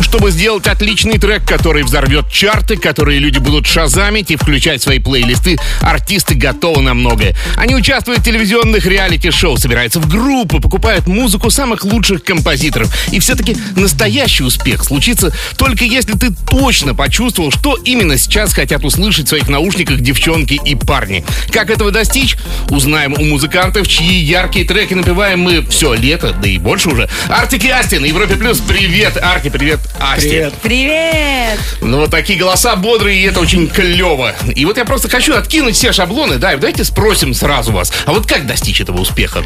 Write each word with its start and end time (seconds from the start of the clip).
Чтобы 0.00 0.30
сделать 0.30 0.66
отличный 0.66 1.18
трек, 1.18 1.46
который 1.46 1.82
взорвет 1.82 2.30
чарты, 2.30 2.76
которые 2.76 3.18
люди 3.18 3.38
будут 3.38 3.66
шазамить 3.66 4.30
и 4.30 4.36
включать 4.36 4.80
в 4.80 4.84
свои 4.84 4.98
плейлисты, 4.98 5.56
артисты 5.80 6.34
готовы 6.34 6.82
на 6.82 6.94
многое. 6.94 7.34
Они 7.56 7.74
участвуют 7.74 8.20
в 8.20 8.24
телевизионных 8.24 8.86
реалити-шоу, 8.86 9.56
собираются 9.56 10.00
в 10.00 10.08
группы, 10.08 10.60
покупают 10.60 11.06
музыку 11.06 11.50
самых 11.50 11.84
лучших 11.84 12.24
композиторов. 12.24 12.94
И 13.12 13.20
все-таки 13.20 13.56
настоящий 13.76 14.44
успех 14.44 14.84
случится 14.84 15.32
только 15.56 15.84
если 15.84 16.12
ты 16.12 16.30
точно 16.48 16.94
почувствовал, 16.94 17.50
что 17.50 17.76
именно 17.84 18.18
сейчас 18.18 18.52
хотят 18.52 18.84
услышать 18.84 19.26
в 19.26 19.28
своих 19.28 19.48
наушниках 19.48 20.00
девчонки 20.00 20.60
и 20.64 20.74
парни. 20.74 21.24
Как 21.50 21.70
этого 21.70 21.90
достичь? 21.90 22.36
Узнаем 22.70 23.14
у 23.14 23.24
музыкантов, 23.24 23.86
чьи 23.88 24.14
яркие 24.14 24.64
треки 24.66 24.94
напеваем 24.94 25.40
мы 25.40 25.66
все 25.66 25.94
лето, 25.94 26.32
да 26.32 26.48
и 26.48 26.58
больше 26.58 26.88
уже. 26.88 27.08
Артик 27.28 27.64
и 27.64 27.70
Асти 27.70 27.98
на 27.98 28.06
Европе 28.06 28.36
Плюс. 28.36 28.60
Привет, 28.60 29.16
Арти, 29.16 29.50
привет, 29.50 29.80
Асти. 29.98 30.28
Привет. 30.28 30.54
Привет! 30.62 31.58
Ну, 31.80 32.00
вот 32.00 32.10
такие 32.10 32.38
голоса 32.38 32.76
бодрые, 32.76 33.20
и 33.20 33.22
это 33.26 33.40
очень 33.40 33.68
клево. 33.68 34.32
И 34.54 34.64
вот 34.64 34.76
я 34.76 34.84
просто 34.84 35.08
хочу 35.08 35.34
откинуть 35.34 35.76
все 35.76 35.92
шаблоны, 35.92 36.36
да, 36.38 36.52
и 36.52 36.56
давайте 36.56 36.84
спросим 36.84 37.34
сразу 37.34 37.72
вас, 37.72 37.92
а 38.06 38.12
вот 38.12 38.26
как 38.26 38.46
достичь 38.46 38.80
этого 38.80 39.00
успеха? 39.00 39.42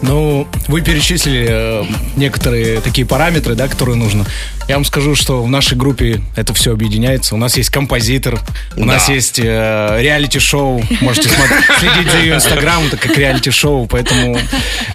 Ну, 0.00 0.46
вы 0.68 0.80
перечислили 0.80 1.46
э, 1.50 1.84
некоторые 2.14 2.80
такие 2.80 3.04
параметры, 3.04 3.56
да, 3.56 3.66
которые 3.66 3.96
нужно. 3.96 4.24
Я 4.68 4.76
вам 4.76 4.84
скажу, 4.84 5.16
что 5.16 5.42
в 5.42 5.48
нашей 5.50 5.76
группе 5.76 6.22
это 6.36 6.54
все 6.54 6.72
объединяется. 6.72 7.34
У 7.34 7.38
нас 7.38 7.56
есть 7.56 7.70
композитор, 7.70 8.38
у 8.76 8.80
Да. 8.80 8.86
нас 8.86 9.08
есть 9.08 9.40
э, 9.40 9.98
реалити-шоу. 10.00 10.84
Можете 11.00 11.28
смотреть, 11.30 11.64
следить 11.80 12.12
за 12.12 12.18
ее 12.18 12.34
инстаграм, 12.36 12.86
это 12.86 12.96
как 12.96 13.18
реалити-шоу. 13.18 13.88
Поэтому 13.88 14.38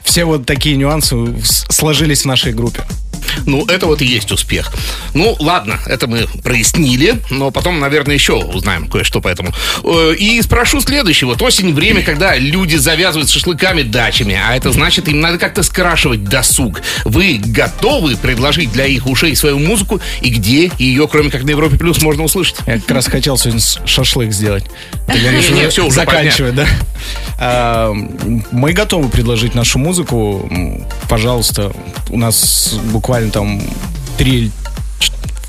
все 0.06 0.24
вот 0.24 0.46
такие 0.46 0.78
нюансы 0.78 1.18
сложились 1.70 2.22
в 2.22 2.26
нашей 2.26 2.54
группе. 2.54 2.84
Ну, 3.46 3.66
это 3.66 3.86
вот 3.86 4.02
и 4.02 4.06
есть 4.06 4.32
успех. 4.32 4.72
Ну, 5.14 5.36
ладно, 5.40 5.80
это 5.86 6.08
мы 6.08 6.28
прояснили, 6.44 7.16
но 7.30 7.52
потом, 7.52 7.80
наверное, 7.80 8.16
еще 8.16 8.34
узнаем 8.34 8.88
кое-что 8.88 9.22
по 9.22 9.28
этому. 9.28 9.52
Э, 9.84 10.14
И 10.18 10.42
спрошу 10.42 10.82
следующее. 10.82 11.28
Вот 11.28 11.42
осень– 11.42 11.74
время, 11.76 12.04
когда 12.04 12.36
люди 12.36 12.76
завязывают 12.76 13.30
шашлыками 13.30 13.82
дачами, 13.84 14.40
а 14.42 14.56
это 14.56 14.72
значит, 14.72 15.08
им 15.08 15.20
надо 15.20 15.38
как-то 15.38 15.64
скрашивать 15.64 16.24
досуг. 16.24 16.82
Вы 17.06 17.40
готовы 17.44 18.16
предложить 18.18 18.72
для 18.72 18.86
их 18.86 19.08
ушей 19.08 19.36
свою 19.36 19.60
музыку, 19.60 20.02
и 20.22 20.30
где 20.30 20.72
ее, 20.78 21.08
кроме 21.08 21.30
как 21.30 21.44
на 21.44 21.52
Европе 21.52 21.78
Плюс, 21.78 22.02
можно 22.02 22.24
услышать? 22.24 22.56
Я 22.68 22.80
как 22.80 22.92
раз 22.92 23.08
хотел 23.08 23.38
сегодня 23.38 23.62
шашлык 23.86 24.32
сделать. 24.32 24.66
Ты 25.08 25.20
говоришь, 25.20 25.50
Не, 25.50 25.70
всё, 25.70 25.86
уже 25.88 25.96
заканчивать, 25.96 26.56
да? 26.56 26.68
А, 27.40 27.92
Мы 28.52 28.74
готовы 28.74 29.10
предложить 29.10 29.56
нашу 29.56 29.80
музыку. 29.80 30.50
Пожалуйста, 31.10 31.72
у 32.10 32.18
нас 32.18 32.74
буквально 32.92 33.32
там 33.32 33.62
три... 34.18 34.52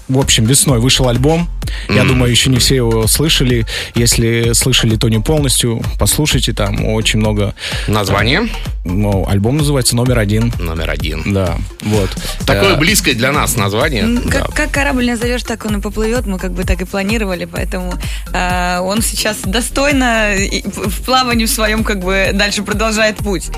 В 0.08 0.18
общем, 0.18 0.44
весной 0.44 0.80
вышел 0.80 1.08
альбом. 1.08 1.48
Я 1.88 2.04
думаю, 2.04 2.30
еще 2.30 2.50
не 2.50 2.58
все 2.58 2.76
его 2.76 3.06
слышали. 3.06 3.66
Если 3.94 4.52
слышали, 4.52 4.96
то 4.96 5.08
не 5.08 5.18
полностью. 5.20 5.82
Послушайте, 5.98 6.52
там 6.52 6.84
очень 6.86 7.18
много. 7.18 7.54
Название 7.88 8.48
Ну, 8.84 9.26
альбом 9.28 9.56
называется 9.56 9.96
«Номер 9.96 10.18
один». 10.18 10.52
номер 10.58 10.90
один. 10.90 11.32
Да, 11.32 11.56
вот. 11.82 12.10
Такое 12.46 12.74
Э, 12.74 12.76
близкое 12.76 13.14
для 13.14 13.32
нас 13.32 13.56
название. 13.56 14.02
М, 14.02 14.22
Да. 14.28 14.40
Как, 14.40 14.54
как 14.54 14.70
корабль 14.70 15.06
назовешь, 15.06 15.42
так 15.42 15.64
он 15.64 15.78
и 15.78 15.80
поплывет. 15.80 16.26
Мы 16.26 16.38
как 16.38 16.52
бы 16.52 16.64
так 16.64 16.80
и 16.82 16.84
планировали, 16.84 17.46
поэтому 17.46 17.94
э, 18.32 18.78
он 18.80 19.00
сейчас 19.02 19.38
достойно 19.44 20.34
и 20.34 20.62
в 20.66 21.02
плавании 21.02 21.46
в 21.46 21.50
своем 21.50 21.82
как 21.84 22.00
бы 22.00 22.30
дальше 22.34 22.62
продолжает 22.62 23.16
путь. 23.16 23.48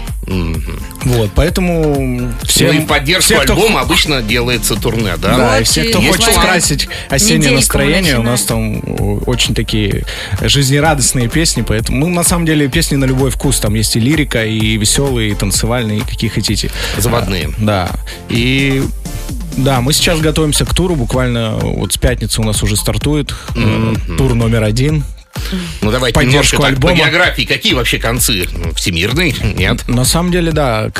Вот, 1.04 1.30
поэтому 1.34 2.32
все, 2.44 2.72
ну 2.72 2.80
и 2.80 2.86
поддержку 2.86 3.22
все, 3.34 3.40
кто 3.42 3.52
альбома 3.54 3.80
обычно 3.80 4.22
делается 4.22 4.74
турне, 4.74 5.14
да? 5.18 5.36
Да, 5.36 5.56
и 5.56 5.58
Вот, 5.60 5.68
все, 5.68 5.84
и 5.84 5.90
кто 5.90 6.00
есть 6.00 6.16
хочет 6.16 6.34
скрасить 6.34 6.88
осеннее 7.08 7.38
Недельку 7.38 7.62
настроение, 8.06 8.18
у 8.18 8.22
мы 8.22 8.30
нас 8.30 8.42
там 8.42 9.20
очень 9.26 9.54
такие 9.54 10.04
жизнерадостные 10.42 11.28
песни, 11.28 11.62
поэтому, 11.66 11.98
ну, 11.98 12.08
на 12.14 12.22
самом 12.22 12.46
деле, 12.46 12.68
песни 12.68 12.96
на 12.96 13.04
любой 13.04 13.30
вкус, 13.30 13.58
там 13.58 13.74
есть 13.74 13.96
и 13.96 14.00
лирика, 14.00 14.44
и 14.44 14.76
веселые, 14.76 15.30
и 15.30 15.34
танцевальные, 15.34 15.98
и 15.98 16.00
какие 16.02 16.30
хотите. 16.30 16.70
Заводные. 16.98 17.48
А, 17.48 17.52
Да, 17.58 17.90
и... 18.28 18.82
Да, 19.56 19.80
мы 19.80 19.92
сейчас 19.94 20.20
готовимся 20.20 20.66
к 20.66 20.74
туру, 20.74 20.96
буквально 20.96 21.56
вот 21.56 21.92
с 21.92 21.96
пятницы 21.96 22.42
у 22.42 22.44
нас 22.44 22.62
уже 22.62 22.76
стартует 22.76 23.34
э, 23.56 23.94
тур 24.18 24.34
номер 24.34 24.62
один. 24.62 25.02
Ну 25.80 25.90
давайте 25.90 26.14
Поддержку 26.14 26.56
немножко 26.56 26.56
так, 26.56 26.80
по 26.80 26.88
альбома. 26.90 26.96
географии. 26.96 27.42
Какие 27.42 27.74
вообще 27.74 27.98
концы? 27.98 28.46
Всемирный? 28.74 29.34
Нет? 29.56 29.86
На 29.88 30.04
самом 30.04 30.30
деле, 30.30 30.52
да, 30.52 30.90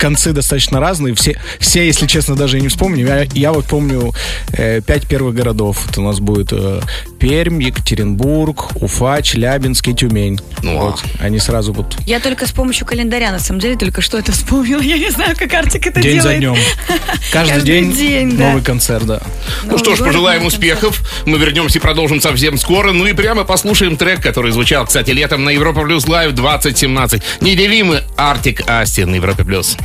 концы 0.00 0.32
достаточно 0.32 0.80
разные. 0.80 1.14
Все, 1.14 1.38
все 1.58 1.86
если 1.86 2.06
честно, 2.06 2.34
даже 2.34 2.58
и 2.58 2.60
не 2.60 2.68
вспомню. 2.68 3.06
Я, 3.06 3.26
я 3.34 3.52
вот 3.52 3.66
помню 3.66 4.12
э, 4.52 4.80
пять 4.80 5.06
первых 5.06 5.34
городов. 5.34 5.86
Это 5.88 6.00
у 6.00 6.04
нас 6.04 6.18
будет 6.20 6.52
э, 6.52 6.80
Пермь, 7.20 7.62
Екатеринбург, 7.62 8.70
Уфа, 8.80 9.20
Челябинск 9.22 9.88
и 9.88 9.94
Тюмень. 9.94 10.40
Ну, 10.62 10.78
вот. 10.78 11.02
Они 11.20 11.38
сразу 11.38 11.72
вот 11.72 11.96
Я 12.06 12.18
только 12.18 12.46
с 12.46 12.52
помощью 12.52 12.86
календаря, 12.86 13.30
на 13.30 13.38
самом 13.38 13.60
деле, 13.60 13.76
только 13.76 14.00
что 14.00 14.18
это 14.18 14.32
вспомнила. 14.32 14.80
Я 14.80 14.98
не 14.98 15.10
знаю, 15.10 15.36
как 15.38 15.52
Артик 15.52 15.86
это 15.86 16.00
день 16.00 16.20
за 16.20 16.38
делает. 16.38 16.40
днем. 16.40 16.56
Каждый, 17.32 17.52
Каждый 17.54 17.66
день, 17.66 17.92
день, 17.92 18.36
да. 18.38 18.48
новый 18.48 18.62
концерт, 18.62 19.04
да. 19.04 19.20
Ну 19.64 19.76
что 19.78 19.94
ж, 19.94 19.98
пожелаем 19.98 20.40
новый 20.40 20.48
успехов. 20.48 21.02
Мы 21.26 21.38
вернемся 21.38 21.78
и 21.78 21.82
продолжим 21.82 22.20
совсем 22.22 22.56
скоро. 22.56 22.92
Ну 22.92 23.06
и 23.06 23.12
прямо 23.12 23.44
послушаем 23.44 23.96
трек, 23.98 24.22
который 24.22 24.50
звучал, 24.52 24.86
кстати, 24.86 25.10
летом 25.10 25.44
на 25.44 25.50
Европа 25.50 25.82
Плюс 25.82 26.08
Лайв 26.08 26.32
2017. 26.32 27.22
Неделимый 27.42 28.00
Артик 28.16 28.62
Асти 28.66 29.04
на 29.04 29.16
Европе 29.16 29.44
Плюс. 29.44 29.76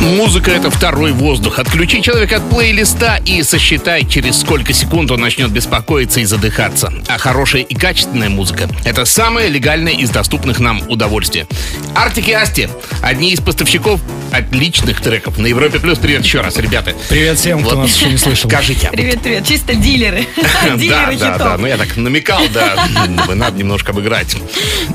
Музыка— 0.00 0.50
это 0.52 0.70
второй 0.70 1.12
воздух. 1.12 1.58
Отключи 1.58 2.02
человека 2.02 2.36
от 2.36 2.48
плейлиста 2.48 3.20
и 3.24 3.42
сосчитай, 3.42 4.04
через 4.06 4.40
сколько 4.40 4.72
секунд 4.72 5.10
он 5.10 5.20
начнет 5.20 5.50
беспокоиться 5.50 6.20
и 6.20 6.24
задыхаться. 6.24 6.92
А 7.08 7.18
хорошая 7.18 7.62
и 7.62 7.74
качественная 7.74 8.28
музыка— 8.28 8.68
это 8.84 9.04
самое 9.04 9.48
легальное 9.48 9.92
из 9.92 10.10
доступных 10.10 10.60
нам 10.60 10.82
удовольствий. 10.88 11.46
Артик 11.94 12.28
и 12.28 12.32
Асти— 12.32 12.68
одни 13.02 13.32
из 13.32 13.40
поставщиков 13.40 14.00
отличных 14.32 15.00
треков. 15.00 15.38
На 15.38 15.46
Европе 15.46 15.78
Плюс 15.80 15.98
привет 15.98 16.22
еще 16.22 16.40
раз, 16.40 16.56
ребята. 16.56 16.94
Привет 17.08 17.38
всем, 17.38 17.60
кто 17.60 17.70
Вот. 17.70 17.82
нас 17.82 17.96
еще 17.96 18.10
не 18.10 18.18
слышал. 18.18 18.48
Скажите, 18.50 18.90
Привет, 18.92 19.20
привет. 19.22 19.46
Чисто 19.46 19.74
дилеры. 19.74 20.26
да, 20.36 20.76
Дилеры 20.76 21.16
да, 21.16 21.38
да, 21.38 21.56
ну 21.58 21.66
я 21.66 21.76
так 21.76 21.96
намекал, 21.96 22.42
да, 22.52 22.88
надо 23.34 23.56
немножко 23.56 23.92
обыграть. 23.92 24.36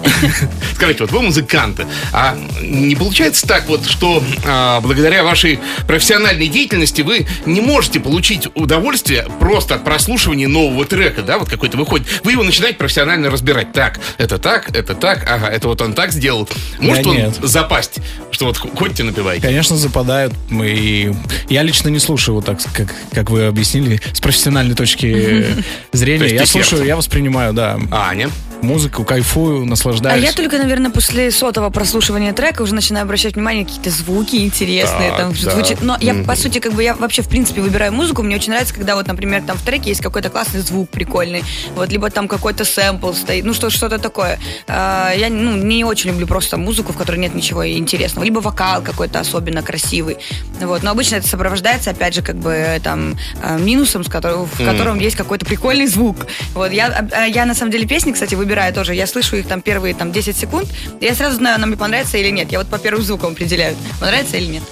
Скажите, 0.75 1.03
вот 1.03 1.11
вы 1.11 1.21
музыканты, 1.21 1.85
а 2.11 2.37
не 2.61 2.95
получается 2.95 3.47
так 3.47 3.67
вот, 3.67 3.85
что 3.89 4.23
а, 4.45 4.79
благодаря 4.93 5.23
вашей 5.23 5.59
профессиональной 5.87 6.47
деятельности 6.47 7.01
вы 7.01 7.25
не 7.47 7.61
можете 7.61 7.99
получить 7.99 8.47
удовольствие 8.53 9.25
просто 9.39 9.75
от 9.75 9.83
прослушивания 9.83 10.47
нового 10.47 10.85
трека, 10.85 11.23
да, 11.23 11.39
вот 11.39 11.49
какой-то 11.49 11.77
выходит, 11.77 12.07
вы 12.23 12.33
его 12.33 12.43
начинаете 12.43 12.77
профессионально 12.77 13.31
разбирать. 13.31 13.73
Так, 13.73 13.99
это 14.19 14.37
так, 14.37 14.69
это 14.75 14.93
так, 14.93 15.25
ага, 15.27 15.47
это 15.47 15.67
вот 15.67 15.81
он 15.81 15.93
так 15.93 16.11
сделал. 16.11 16.47
Может 16.79 17.03
Да 17.05 17.09
он 17.09 17.15
нет. 17.17 17.35
запасть, 17.41 17.97
что 18.29 18.45
вот 18.45 18.57
ходите 18.57 19.01
напеваете? 19.03 19.47
Конечно, 19.47 19.75
западают. 19.77 20.33
Мы 20.49 20.69
и 20.69 21.13
я 21.49 21.63
лично 21.63 21.89
не 21.89 21.99
слушаю 21.99 22.35
вот 22.35 22.45
так, 22.45 22.59
как, 22.73 22.93
как 23.11 23.31
вы 23.31 23.45
объяснили, 23.45 23.99
с 24.13 24.19
профессиональной 24.21 24.75
точки 24.75 25.07
э, 25.07 25.61
зрения. 25.91 26.27
Я 26.27 26.41
ты 26.41 26.45
слушаю, 26.47 26.85
я 26.85 26.95
воспринимаю, 26.95 27.53
да, 27.53 27.79
А, 27.89 28.09
Аня? 28.09 28.29
Музыку, 28.63 29.03
кайфую, 29.03 29.63
А 29.63 29.65
наслаждаюсь. 29.65 30.23
я 30.23 30.31
только, 30.31 30.57
наверное, 30.57 30.89
после 30.89 31.31
сотого 31.31 31.69
прослушивания 31.69 32.33
трека 32.33 32.61
уже 32.61 32.73
начинаю 32.73 33.03
обращать 33.03 33.35
внимание 33.35 33.63
на 33.63 33.69
какие-то 33.69 33.89
звуки 33.91 34.37
интересные. 34.37 35.09
Так, 35.09 35.19
там 35.19 35.33
да. 35.33 35.51
звучит. 35.51 35.81
Но 35.81 35.97
я, 35.99 36.15
по 36.15 36.35
сути, 36.35 36.59
как 36.59 36.73
бы 36.73 36.83
я 36.83 36.95
вообще, 36.95 37.21
в 37.21 37.29
принципе, 37.29 37.61
выбираю 37.61 37.93
музыку. 37.93 38.23
Мне 38.23 38.35
очень 38.35 38.51
нравится, 38.51 38.73
когда 38.73 38.95
вот, 38.95 39.07
например, 39.07 39.43
там 39.43 39.57
в 39.57 39.61
треке 39.61 39.89
есть 39.89 40.01
какой-то 40.01 40.29
классный 40.29 40.61
звук 40.61 40.89
прикольный. 40.89 41.43
Вот, 41.75 41.91
либо 41.91 42.09
там 42.09 42.27
какой-то 42.27 42.65
сэмпл 42.65 43.13
стоит. 43.13 43.45
Ну, 43.45 43.53
что, 43.53 43.69
что-то 43.69 43.99
такое. 43.99 44.39
А, 44.67 45.11
я 45.15 45.29
ну, 45.29 45.55
не 45.55 45.83
очень 45.83 46.09
люблю 46.11 46.27
просто 46.27 46.57
музыку, 46.57 46.93
в 46.93 46.97
которой 46.97 47.17
нет 47.17 47.35
ничего 47.35 47.67
интересного. 47.67 48.23
Либо 48.23 48.39
вокал 48.39 48.81
какой-то 48.81 49.19
особенно 49.19 49.61
красивый. 49.61 50.17
Вот. 50.61 50.83
Но 50.83 50.91
обычно 50.91 51.17
это 51.17 51.27
сопровождается, 51.27 51.91
опять 51.91 52.15
же, 52.15 52.21
как 52.21 52.37
бы 52.37 52.79
там 52.83 53.15
а, 53.41 53.57
минусом, 53.57 54.03
с 54.03 54.07
которого, 54.07 54.45
в 54.45 54.57
котором 54.57 54.99
есть 54.99 55.15
какой-то 55.15 55.45
прикольный 55.45 55.87
звук. 55.87 56.27
Вот. 56.53 56.71
Я, 56.71 57.07
а, 57.11 57.25
я 57.25 57.45
на 57.45 57.53
самом 57.53 57.71
деле 57.71 57.85
песни, 57.85 58.11
кстати, 58.11 58.35
выбираю 58.35 58.52
тоже. 58.73 58.95
Я 58.95 59.07
слышу 59.07 59.37
их 59.37 59.47
там 59.47 59.61
первые 59.61 59.93
там 59.93 60.11
10 60.11 60.35
секунд, 60.35 60.67
и 60.99 61.05
я 61.05 61.15
сразу 61.15 61.37
знаю, 61.37 61.55
она 61.55 61.67
мне 61.67 61.77
понравится 61.77 62.17
или 62.17 62.29
нет. 62.29 62.51
Я 62.51 62.59
вот 62.59 62.67
по 62.67 62.77
первым 62.77 63.03
звукам 63.03 63.31
определяю, 63.33 63.75
понравится 63.99 64.37
или 64.37 64.45
нет. 64.45 64.63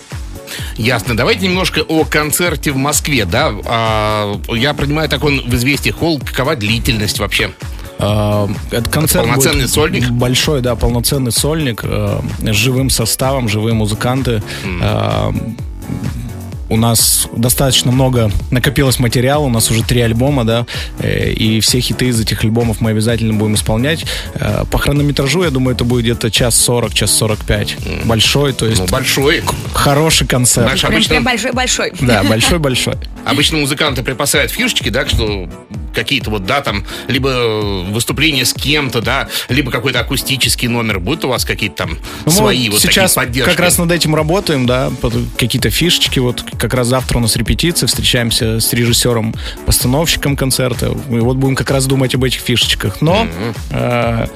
Ясно. 0.75 1.15
Давайте 1.15 1.47
немножко 1.47 1.79
о 1.81 2.03
концерте 2.03 2.71
в 2.71 2.77
Москве, 2.77 3.25
да? 3.25 3.53
А, 3.65 4.39
я 4.49 4.73
принимаю 4.73 5.09
так 5.09 5.23
он 5.23 5.41
в 5.41 5.53
известии 5.55 5.91
холл. 5.91 6.19
Какова 6.19 6.55
длительность 6.55 7.19
вообще? 7.19 7.51
А, 7.99 8.49
Это 8.71 8.89
концерт 8.89 9.25
Полноценный 9.25 9.61
будет 9.61 9.71
сольник? 9.71 10.09
Большой, 10.09 10.61
да, 10.61 10.75
полноценный 10.75 11.31
сольник 11.31 11.81
э, 11.83 12.19
с 12.41 12.55
живым 12.55 12.89
составом, 12.89 13.47
живые 13.47 13.73
музыканты. 13.73 14.41
Э, 14.81 15.31
у 16.71 16.77
нас 16.77 17.27
достаточно 17.35 17.91
много 17.91 18.31
накопилось 18.49 18.97
материала, 18.97 19.43
у 19.43 19.49
нас 19.49 19.69
уже 19.69 19.83
три 19.83 19.99
альбома, 20.01 20.45
да, 20.45 20.65
э, 20.99 21.31
и 21.31 21.59
все 21.59 21.81
хиты 21.81 22.05
из 22.07 22.19
этих 22.19 22.43
альбомов 22.45 22.79
мы 22.79 22.91
обязательно 22.91 23.33
будем 23.33 23.55
исполнять. 23.55 24.05
Э, 24.35 24.63
По 24.71 24.77
хронометражу, 24.77 25.43
я 25.43 25.49
думаю, 25.49 25.75
это 25.75 25.83
будет 25.83 26.03
где-то 26.05 26.31
час 26.31 26.55
сорок, 26.55 26.93
час 26.93 27.11
сорок 27.11 27.39
пять. 27.45 27.75
Большой, 28.05 28.53
то 28.53 28.65
есть 28.65 28.79
Ну, 28.79 28.87
большой. 28.87 29.43
хороший 29.73 30.25
концерт. 30.25 30.71
Прям, 30.79 30.93
обычно, 30.93 31.09
прям 31.15 31.23
большой-большой. 31.25 31.91
Да, 31.99 32.23
большой-большой. 32.23 32.95
обычно 33.25 33.57
музыканты 33.57 34.01
припасают 34.01 34.49
фишечки, 34.51 34.87
да, 34.87 35.05
что 35.05 35.49
какие-то 35.93 36.29
вот, 36.29 36.45
да, 36.45 36.61
там, 36.61 36.85
либо 37.07 37.83
выступление 37.89 38.45
с 38.45 38.53
кем-то, 38.53 39.01
да, 39.01 39.27
либо 39.49 39.71
какой-то 39.71 39.99
акустический 39.99 40.67
номер. 40.67 40.99
Будут 40.99 41.25
у 41.25 41.29
вас 41.29 41.45
какие-то 41.45 41.75
там 41.75 41.97
Ну, 42.25 42.31
свои 42.31 42.69
вот 42.69 42.79
сейчас 42.79 43.13
такие 43.13 43.27
поддержки? 43.27 43.49
как 43.51 43.59
раз 43.59 43.77
над 43.77 43.91
этим 43.91 44.15
работаем, 44.15 44.65
да, 44.65 44.91
какие-то 45.37 45.69
фишечки. 45.69 46.19
Вот 46.19 46.43
как 46.57 46.73
раз 46.73 46.87
завтра 46.87 47.17
у 47.17 47.21
нас 47.21 47.35
репетиция, 47.35 47.87
встречаемся 47.87 48.59
с 48.59 48.73
режиссером, 48.73 49.33
постановщиком 49.65 50.35
концерта. 50.35 50.87
И 50.87 51.19
вот 51.19 51.37
будем 51.37 51.55
как 51.55 51.71
раз 51.71 51.85
думать 51.85 52.15
об 52.15 52.23
этих 52.23 52.39
фишечках. 52.41 53.01
Но 53.01 53.27
э, 53.71 54.27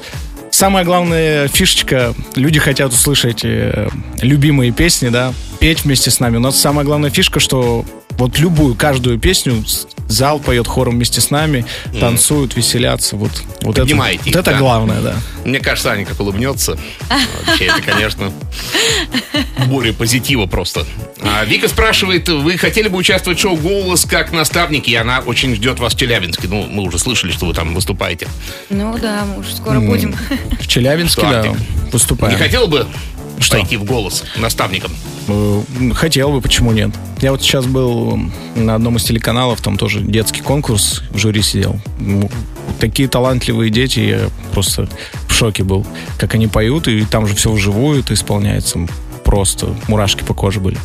самая 0.51 0.83
главная 0.85 1.47
фишечка, 1.47 2.13
люди 2.35 2.59
хотят 2.59 2.93
услышать 2.93 3.41
э, 3.43 3.89
любимые 4.21 4.71
песни, 4.71 5.09
да, 5.09 5.33
петь 5.59 5.83
вместе 5.83 6.11
с 6.11 6.19
нами. 6.19 6.37
У 6.37 6.41
нас 6.41 6.59
самая 6.59 6.85
главная 6.85 7.09
фишка, 7.09 7.39
что 7.39 7.85
вот 8.11 8.39
любую, 8.39 8.75
каждую 8.75 9.19
песню 9.19 9.63
зал 10.07 10.39
поет 10.39 10.67
хором 10.67 10.95
вместе 10.95 11.21
с 11.21 11.29
нами, 11.31 11.65
танцуют, 11.99 12.55
веселятся. 12.55 13.15
Вот, 13.15 13.31
вот 13.61 13.77
это, 13.77 13.81
Поднимаете 13.81 14.19
вот 14.19 14.27
их, 14.27 14.35
это 14.35 14.51
да? 14.51 14.57
главное, 14.57 15.01
да. 15.01 15.15
Мне 15.43 15.59
кажется, 15.59 15.91
Аня 15.91 16.05
как 16.05 16.19
улыбнется. 16.19 16.77
Вообще, 17.47 17.65
это, 17.65 17.81
конечно, 17.81 18.31
более 19.67 19.93
позитива 19.93 20.45
просто. 20.45 20.85
А 21.21 21.43
Вика 21.45 21.67
спрашивает, 21.67 22.29
вы 22.29 22.57
хотели 22.57 22.87
бы 22.87 22.97
участвовать 22.97 23.39
в 23.39 23.41
шоу 23.41 23.55
«Голос» 23.55 24.05
как 24.05 24.31
наставники? 24.31 24.89
И 24.89 24.95
она 24.95 25.19
очень 25.19 25.55
ждет 25.55 25.79
вас 25.79 25.93
в 25.95 25.97
Челябинске. 25.97 26.47
Ну, 26.47 26.67
мы 26.69 26.83
уже 26.83 26.99
слышали, 26.99 27.31
что 27.31 27.45
вы 27.45 27.53
там 27.53 27.73
выступаете. 27.73 28.27
Ну 28.69 28.97
да, 28.97 29.25
мы 29.25 29.39
уже 29.39 29.55
скоро 29.55 29.79
будем. 29.79 30.15
В 30.59 30.67
Челябинске, 30.67 31.21
Что, 31.21 31.31
да, 31.31 31.55
выступаем. 31.91 32.33
Не 32.33 32.39
хотела 32.39 32.67
бы 32.67 32.87
Что? 33.39 33.57
пойти 33.57 33.77
в 33.77 33.83
«Голос» 33.83 34.23
наставником? 34.37 34.91
Э, 35.27 35.61
Хотел 35.93 36.31
бы, 36.31 36.41
почему 36.41 36.71
нет? 36.71 36.91
Я 37.21 37.31
вот 37.31 37.41
сейчас 37.41 37.65
был 37.65 38.19
на 38.55 38.75
одном 38.75 38.97
из 38.97 39.03
телеканалов, 39.03 39.61
там 39.61 39.77
тоже 39.77 40.01
детский 40.01 40.41
конкурс, 40.41 41.03
в 41.11 41.17
жюри 41.17 41.41
сидел. 41.41 41.79
Такие 42.79 43.07
талантливые 43.07 43.69
дети, 43.69 43.99
я 43.99 44.29
просто 44.51 44.87
в 45.27 45.33
шоке 45.33 45.63
был. 45.63 45.85
Как 46.17 46.33
они 46.35 46.47
поют, 46.47 46.87
и 46.87 47.03
там 47.05 47.27
же 47.27 47.35
все 47.35 47.51
вживую 47.51 47.99
это 47.99 48.13
исполняется. 48.13 48.87
Просто 49.23 49.75
мурашки 49.87 50.23
по 50.23 50.33
коже 50.33 50.59
были. 50.59 50.77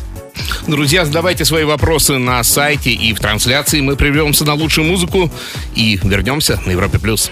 Друзья, 0.67 1.05
задавайте 1.05 1.45
свои 1.45 1.63
вопросы 1.63 2.17
на 2.17 2.43
сайте 2.43 2.91
и 2.91 3.13
в 3.13 3.19
трансляции. 3.19 3.81
Мы 3.81 3.95
прервемся 3.95 4.45
на 4.45 4.53
лучшую 4.53 4.87
музыку 4.87 5.29
и 5.75 5.99
вернемся 6.03 6.59
на 6.65 6.71
Европе+. 6.71 6.99
плюс. 6.99 7.31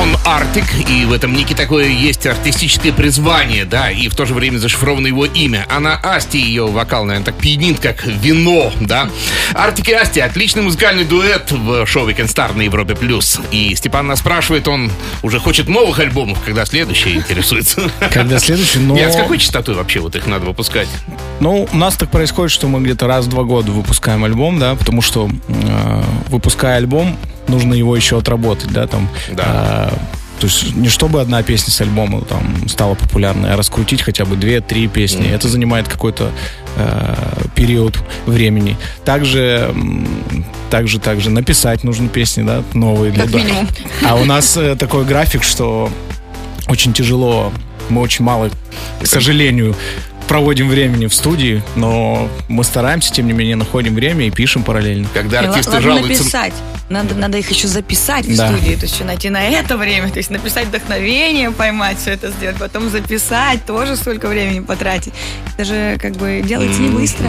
Он 0.00 0.16
Артик, 0.24 0.64
и 0.88 1.04
в 1.04 1.12
этом 1.12 1.34
нике 1.34 1.54
такое 1.54 1.88
есть 1.88 2.26
артистическое 2.26 2.92
призвание, 2.92 3.64
да, 3.64 3.90
и 3.90 4.08
в 4.08 4.14
то 4.14 4.26
же 4.26 4.34
время 4.34 4.58
зашифровано 4.58 5.06
его 5.06 5.24
имя. 5.24 5.66
Она 5.70 5.94
Асти, 6.02 6.38
ее 6.38 6.66
вокал, 6.66 7.04
наверное, 7.04 7.26
так 7.26 7.36
пьянит, 7.36 7.80
как 7.80 8.04
вино, 8.04 8.72
да. 8.80 9.08
Артик 9.54 9.88
и 9.88 9.92
Асти, 9.92 10.20
отличный 10.20 10.62
музыкальный 10.62 11.04
дуэт 11.04 11.52
в 11.52 11.86
шоу 11.86 12.08
Weekend 12.08 12.26
Star 12.26 12.56
на 12.56 12.62
Европе+. 12.62 12.94
плюс. 12.94 13.40
И 13.52 13.74
Степан 13.74 14.08
нас 14.08 14.18
спрашивает, 14.18 14.68
он 14.68 14.90
уже 15.22 15.38
хочет 15.38 15.68
новых 15.68 15.98
альбомов, 15.98 16.40
когда 16.44 16.66
следующий 16.66 17.14
интересуется. 17.14 17.90
Когда 18.12 18.38
следующий, 18.38 18.80
но... 18.80 18.94
Нет, 18.94 19.12
с 19.12 19.16
какой 19.16 19.38
частотой 19.38 19.74
вообще 19.74 20.00
вот 20.00 20.16
их 20.16 20.26
надо 20.26 20.46
выпускать? 20.46 20.88
Ну, 21.40 21.68
у 21.70 21.76
нас 21.76 21.96
так 21.96 22.10
происходит, 22.10 22.52
что 22.52 22.66
мы 22.66 22.80
где-то 22.80 23.06
раз 23.06 23.26
в 23.26 23.28
два 23.28 23.44
года 23.44 23.70
выпускаем 23.70 24.24
альбом, 24.24 24.58
да, 24.58 24.74
потому 24.74 25.02
что 25.02 25.28
э, 25.48 26.02
выпуская 26.28 26.76
альбом, 26.76 27.16
нужно 27.48 27.74
его 27.74 27.96
еще 27.96 28.18
отработать, 28.18 28.72
да, 28.72 28.86
там. 28.86 29.08
Да. 29.32 29.90
э, 29.92 29.96
то 30.40 30.46
есть 30.46 30.74
не 30.76 30.88
чтобы 30.88 31.20
одна 31.20 31.42
песня 31.42 31.72
с 31.72 31.80
альбома 31.80 32.20
там 32.22 32.68
стала 32.68 32.94
популярной, 32.94 33.54
а 33.54 33.56
раскрутить 33.56 34.02
хотя 34.02 34.24
бы 34.24 34.36
две-три 34.36 34.86
песни. 34.86 35.30
Это 35.30 35.48
занимает 35.48 35.88
какой-то 35.88 36.30
э, 36.76 37.14
период 37.54 37.98
времени. 38.26 38.76
Также, 39.04 39.74
также, 40.70 40.98
также 40.98 41.30
написать 41.30 41.84
нужно 41.84 42.08
песни, 42.08 42.42
да, 42.42 42.62
новые 42.74 43.12
для 43.12 43.22
Как 43.22 43.32
да. 43.32 43.38
минимум. 43.38 43.68
А 44.06 44.16
у 44.16 44.24
нас 44.24 44.56
э, 44.56 44.76
такой 44.76 45.04
график, 45.04 45.42
что 45.42 45.90
очень 46.68 46.92
тяжело. 46.92 47.52
Мы 47.88 48.00
очень 48.02 48.24
мало, 48.24 48.50
к 49.00 49.06
сожалению, 49.06 49.74
проводим 50.26 50.68
времени 50.68 51.06
в 51.06 51.14
студии, 51.14 51.62
но 51.74 52.28
мы 52.48 52.64
стараемся, 52.64 53.12
тем 53.12 53.26
не 53.26 53.32
менее, 53.32 53.56
находим 53.56 53.94
время 53.94 54.26
и 54.26 54.30
пишем 54.30 54.62
параллельно. 54.62 55.06
Когда 55.14 55.42
И 55.42 55.46
артисты 55.46 55.72
ладно 55.72 55.88
жалуются... 55.88 56.22
написать. 56.24 56.52
Надо, 56.88 57.14
надо 57.14 57.38
их 57.38 57.50
еще 57.50 57.66
записать 57.66 58.26
в 58.26 58.36
Да. 58.36 58.48
студии, 58.48 58.74
то 58.74 58.82
есть 58.82 58.94
еще 58.94 59.04
найти 59.04 59.28
на 59.28 59.42
это 59.42 59.76
время, 59.76 60.08
то 60.10 60.18
есть 60.18 60.30
написать 60.30 60.66
вдохновение, 60.68 61.50
поймать 61.50 61.98
все 61.98 62.12
это 62.12 62.30
сделать, 62.30 62.56
потом 62.58 62.90
записать, 62.90 63.64
тоже 63.66 63.96
столько 63.96 64.28
времени 64.28 64.60
потратить. 64.60 65.12
Это 65.56 65.64
же 65.64 65.98
как 66.00 66.12
бы 66.12 66.42
делается 66.44 66.80
не 66.80 66.90
быстро. 66.90 67.26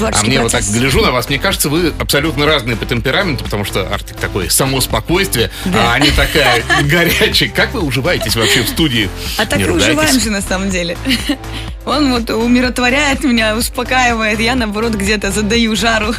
А 0.00 0.24
мне 0.24 0.40
вот 0.40 0.52
так 0.52 0.64
гляжу 0.64 1.00
на 1.00 1.12
вас, 1.12 1.28
мне 1.28 1.38
кажется, 1.38 1.68
вы 1.68 1.92
абсолютно 1.98 2.46
разные 2.46 2.76
по 2.76 2.84
темпераменту, 2.86 3.44
потому 3.44 3.64
что 3.64 3.88
Артик 3.92 4.16
такой 4.16 4.50
само 4.50 4.80
спокойствие, 4.80 5.50
а 5.74 5.94
они 5.94 6.10
такая 6.10 6.62
горячая. 6.84 7.48
Как 7.48 7.74
вы 7.74 7.80
уживаетесь 7.80 8.36
вообще 8.36 8.62
в 8.62 8.68
студии? 8.68 9.08
А 9.38 9.46
так 9.46 9.60
и 9.60 9.64
уживаемся 9.64 10.30
на 10.30 10.40
самом 10.40 10.70
деле. 10.70 10.96
Он 11.86 12.12
вот 12.12 12.30
умиротворяет 12.30 13.24
меня, 13.24 13.54
успокаивает, 13.56 14.40
я 14.40 14.54
наоборот 14.54 14.94
где-то 14.94 15.30
задаю 15.30 15.76
жару. 15.76 16.14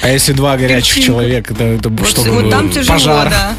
А 0.00 0.08
если 0.08 0.32
два 0.32 0.56
горячих 0.56 0.94
Перчинку. 0.94 1.06
человека, 1.18 1.54
это, 1.54 1.64
это 1.64 1.88
Вот, 1.88 2.08
что 2.08 2.22
вот 2.22 2.50
там 2.50 2.70
тяжело, 2.70 2.98
пожар. 2.98 3.30
да. 3.30 3.54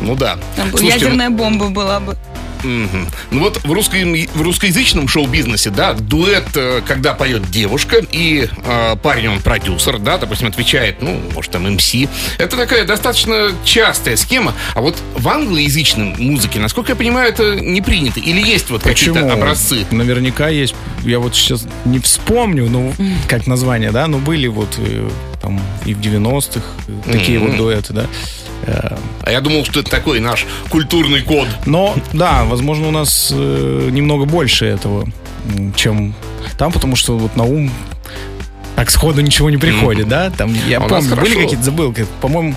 Ну 0.00 0.14
да. 0.16 0.38
Там 0.56 0.70
Слушайте, 0.70 0.94
ядерная 0.94 1.30
бомба 1.30 1.68
была 1.68 2.00
бы. 2.00 2.16
Мгм. 2.62 3.08
Ну 3.30 3.40
вот 3.40 3.62
в, 3.64 3.72
русском, 3.72 4.14
в 4.14 4.42
русскоязычном 4.42 5.08
шоу-бизнесе, 5.08 5.70
да, 5.70 5.92
дуэт, 5.94 6.48
э, 6.54 6.82
когда 6.86 7.14
поет 7.14 7.50
девушка, 7.50 7.98
и 8.10 8.48
э, 8.64 8.96
парень, 9.02 9.28
он 9.28 9.40
продюсер, 9.40 9.98
да, 9.98 10.18
допустим, 10.18 10.48
отвечает, 10.48 11.02
ну, 11.02 11.20
может, 11.34 11.52
там, 11.52 11.72
МС. 11.72 11.94
Это 12.38 12.56
такая 12.56 12.84
достаточно 12.84 13.52
частая 13.64 14.16
схема. 14.16 14.54
А 14.74 14.80
вот 14.80 14.96
в 15.14 15.28
англоязычном 15.28 16.14
музыке, 16.18 16.58
насколько 16.58 16.92
я 16.92 16.96
понимаю, 16.96 17.28
это 17.28 17.56
не 17.60 17.80
принято. 17.80 18.20
Или 18.20 18.40
есть 18.40 18.70
вот 18.70 18.82
какие-то 18.82 19.32
образцы? 19.32 19.86
Наверняка 19.90 20.48
есть. 20.48 20.74
Я 21.04 21.18
вот 21.20 21.34
сейчас 21.34 21.64
не 21.84 21.98
вспомню, 22.00 22.68
ну, 22.68 22.92
как 23.28 23.46
название, 23.46 23.92
да, 23.92 24.06
но 24.06 24.18
были 24.18 24.46
вот 24.48 24.74
э, 24.78 25.08
там 25.40 25.60
и 25.84 25.94
в 25.94 26.00
90-х 26.00 26.60
э, 26.88 27.12
такие 27.12 27.38
Мгм. 27.38 27.48
вот 27.48 27.56
дуэты, 27.56 27.92
да. 27.92 28.06
А 28.64 29.30
я 29.30 29.40
думал, 29.40 29.64
что 29.64 29.80
это 29.80 29.90
такой 29.90 30.20
наш 30.20 30.46
культурный 30.70 31.22
код. 31.22 31.48
Но, 31.66 31.96
да, 32.12 32.44
возможно, 32.44 32.88
у 32.88 32.90
нас 32.90 33.30
э, 33.32 33.88
немного 33.90 34.24
больше 34.24 34.66
этого, 34.66 35.08
чем 35.74 36.14
там, 36.58 36.72
потому 36.72 36.96
что 36.96 37.18
вот 37.18 37.36
на 37.36 37.44
ум 37.44 37.70
так 38.76 38.90
сходу 38.90 39.20
ничего 39.22 39.50
не 39.50 39.56
приходит, 39.56 40.08
да? 40.08 40.30
Там, 40.30 40.54
я 40.68 40.78
А 40.78 40.88
помню, 40.88 41.16
были 41.16 41.34
какие-то 41.34 41.64
забылки, 41.64 42.06
по-моему, 42.20 42.54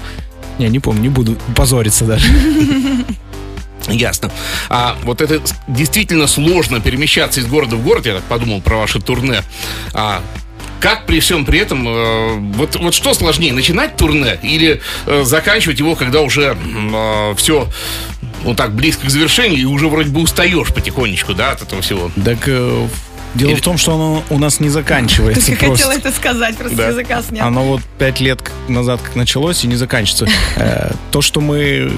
не, 0.59 0.67
не 0.67 0.79
помню, 0.79 1.01
не 1.01 1.09
буду 1.09 1.37
позориться 1.55 2.05
даже. 2.05 2.27
Ясно. 3.87 4.29
А 4.69 4.97
вот 5.03 5.21
это 5.21 5.41
действительно 5.67 6.27
сложно 6.27 6.79
перемещаться 6.81 7.39
из 7.39 7.47
города 7.47 7.75
в 7.77 7.83
город, 7.83 8.05
я 8.05 8.15
так 8.15 8.23
подумал 8.23 8.61
про 8.61 8.77
ваше 8.77 8.99
турне. 8.99 9.41
А 9.93 10.21
как 10.79 11.05
при 11.05 11.19
всем 11.19 11.45
при 11.45 11.59
этом, 11.59 11.87
э, 11.87 12.35
вот, 12.55 12.75
вот 12.77 12.93
что 12.93 13.13
сложнее, 13.13 13.53
начинать 13.53 13.97
турне 13.97 14.39
или 14.41 14.81
э, 15.05 15.23
заканчивать 15.23 15.79
его, 15.79 15.95
когда 15.95 16.21
уже 16.21 16.55
все 17.35 17.67
ну 18.45 18.55
так 18.55 18.73
близко 18.73 19.05
к 19.07 19.09
завершению 19.09 19.59
и 19.59 19.65
уже 19.65 19.87
вроде 19.89 20.09
бы 20.09 20.21
устаешь 20.21 20.73
потихонечку, 20.73 21.33
да, 21.33 21.51
от 21.51 21.61
этого 21.61 21.81
всего? 21.81 22.09
Так 22.23 22.39
э, 22.47 22.87
дело 23.35 23.49
Или- 23.51 23.57
в 23.59 23.61
том, 23.61 23.77
что 23.77 23.95
оно 23.95 24.23
у 24.29 24.39
нас 24.39 24.59
не 24.61 24.69
заканчивается 24.69 25.45
Только 25.47 25.71
хотела 25.71 25.91
это 25.91 26.11
сказать, 26.11 26.55
просто 26.57 26.77
Да. 26.77 26.87
языка 26.87 27.21
снят. 27.21 27.45
Оно 27.45 27.63
вот 27.65 27.81
пять 27.97 28.21
лет 28.21 28.39
назад 28.69 29.01
как 29.01 29.15
началось 29.15 29.63
и 29.63 29.67
не 29.67 29.75
заканчивается. 29.75 30.27
Э, 30.55 30.91
То, 31.11 31.21
что 31.21 31.41
мы 31.41 31.91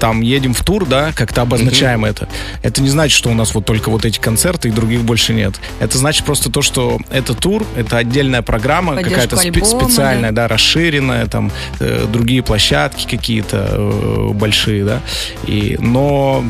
там 0.00 0.22
едем 0.22 0.54
в 0.54 0.64
тур, 0.64 0.86
да, 0.86 1.12
как-то 1.12 1.42
обозначаем 1.42 2.04
это. 2.04 2.28
Это 2.62 2.82
не 2.82 2.88
значит, 2.88 3.16
что 3.16 3.30
у 3.30 3.34
нас 3.34 3.54
вот 3.54 3.66
только 3.66 3.90
вот 3.90 4.04
эти 4.04 4.18
концерты 4.18 4.68
и 4.68 4.70
других 4.72 5.02
больше 5.02 5.34
нет. 5.34 5.60
Это 5.78 5.98
значит 5.98 6.24
просто 6.24 6.50
то, 6.50 6.62
что 6.62 6.98
это 7.10 7.34
тур, 7.34 7.64
это 7.76 7.98
отдельная 7.98 8.42
программа, 8.42 8.96
какая-то 8.96 9.36
спе- 9.36 9.54
альбома, 9.54 9.84
специальная, 9.84 10.32
да. 10.32 10.48
расширенная, 10.48 11.26
там 11.26 11.52
э, 11.78 12.06
другие 12.10 12.42
площадки 12.42 13.06
какие-то 13.06 13.68
э, 13.70 14.30
большие, 14.32 14.84
да. 14.84 15.00
И, 15.46 15.76
но 15.78 16.44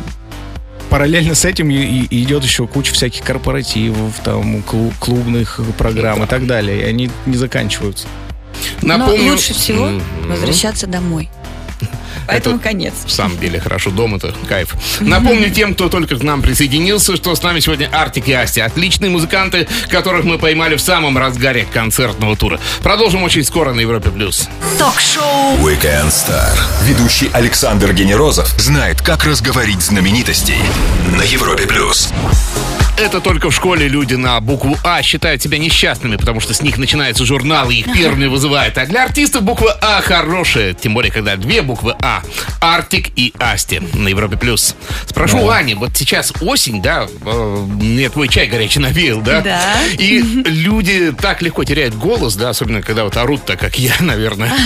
параллельно 0.89 1.35
с 1.35 1.45
этим 1.45 1.71
идет 1.71 2.45
еще 2.45 2.67
куча 2.67 2.93
всяких 2.93 3.23
корпоративов, 3.23 4.15
там 4.23 4.59
клу- 4.59 4.93
клубных 5.01 5.61
программ 5.77 6.23
и 6.23 6.27
так 6.27 6.47
далее. 6.47 6.83
И 6.83 6.85
они 6.85 7.11
не 7.27 7.37
заканчиваются. 7.37 8.07
Но 8.83 8.99
Напомню, 8.99 9.33
лучше 9.33 9.55
всего 9.55 9.91
возвращаться 10.29 10.87
домой. 10.87 11.31
Поэтому 12.31 12.57
Это 12.57 12.65
конец. 12.65 12.95
В 13.05 13.11
самом 13.11 13.39
деле 13.39 13.61
хорошо, 13.61 13.91
дома-то 13.91 14.35
кайф. 14.49 14.75
Напомню 15.01 15.51
тем, 15.51 15.75
кто 15.75 15.89
только 15.89 16.17
к 16.17 16.23
нам 16.23 16.43
присоединился, 16.43 17.17
что 17.17 17.35
с 17.35 17.43
нами 17.43 17.61
сегодня 17.61 17.89
Артик 17.93 18.29
и 18.29 18.33
Асти. 18.33 18.61
Отличные 18.61 19.11
музыканты, 19.11 19.67
которых 19.89 20.25
мы 20.25 20.39
поймали 20.39 20.77
в 20.77 20.81
самом 20.81 21.19
разгаре 21.19 21.67
концертного 21.73 22.37
тура. 22.37 22.61
Продолжим 22.83 23.23
очень 23.23 23.45
скоро 23.45 23.73
на 23.73 23.81
Европе+. 23.81 24.11
плюс. 24.11 24.49
Ток-шоу 24.79 25.57
Weekend 25.59 26.09
Star. 26.09 26.57
Ведущий 26.85 27.31
Александр 27.33 27.93
Генерозов 27.93 28.49
знает, 28.59 29.01
как 29.03 29.25
разговорить 29.25 29.81
знаменитостей 29.83 30.59
на 31.17 31.23
Европе 31.23 31.67
плюс. 31.67 32.11
Это 33.01 33.23
только 33.23 33.49
в 33.49 33.55
школе 33.55 33.89
люди 33.89 34.13
на 34.13 34.39
букву 34.41 34.77
А 34.85 35.01
считают 35.01 35.41
себя 35.41 35.57
несчастными, 35.57 36.17
потому 36.17 36.39
что 36.39 36.53
с 36.53 36.61
них 36.61 36.77
начинаются 36.77 37.25
журналы, 37.25 37.75
их 37.75 37.91
первыми 37.95 38.27
вызывают. 38.27 38.77
А 38.77 38.85
для 38.85 39.05
артистов 39.05 39.43
буква 39.43 39.75
А 39.81 40.03
хорошая, 40.03 40.75
тем 40.75 40.93
более, 40.93 41.11
когда 41.11 41.37
две 41.37 41.63
буквы 41.63 41.97
А. 42.03 42.23
Артик 42.61 43.09
и 43.17 43.33
Асти 43.39 43.81
на 43.95 44.09
Европе+. 44.09 44.37
плюс. 44.37 44.77
Спрошу 45.07 45.39
у 45.39 45.49
Ани, 45.49 45.75
вот 45.75 45.97
сейчас 45.97 46.31
осень, 46.43 46.83
да, 46.83 47.07
э, 47.25 47.67
мне 47.71 48.11
твой 48.11 48.29
чай 48.29 48.47
горячий 48.49 48.81
навеял, 48.81 49.23
да? 49.23 49.41
Да. 49.41 49.77
И 49.99 50.21
люди 50.21 51.13
так 51.13 51.41
легко 51.41 51.65
теряют 51.65 51.95
голос, 51.95 52.37
да, 52.37 52.51
особенно 52.51 52.83
когда 52.83 53.05
вот 53.05 53.17
орут 53.17 53.47
так, 53.47 53.59
как 53.59 53.79
я, 53.79 53.95
наверное. 54.01 54.53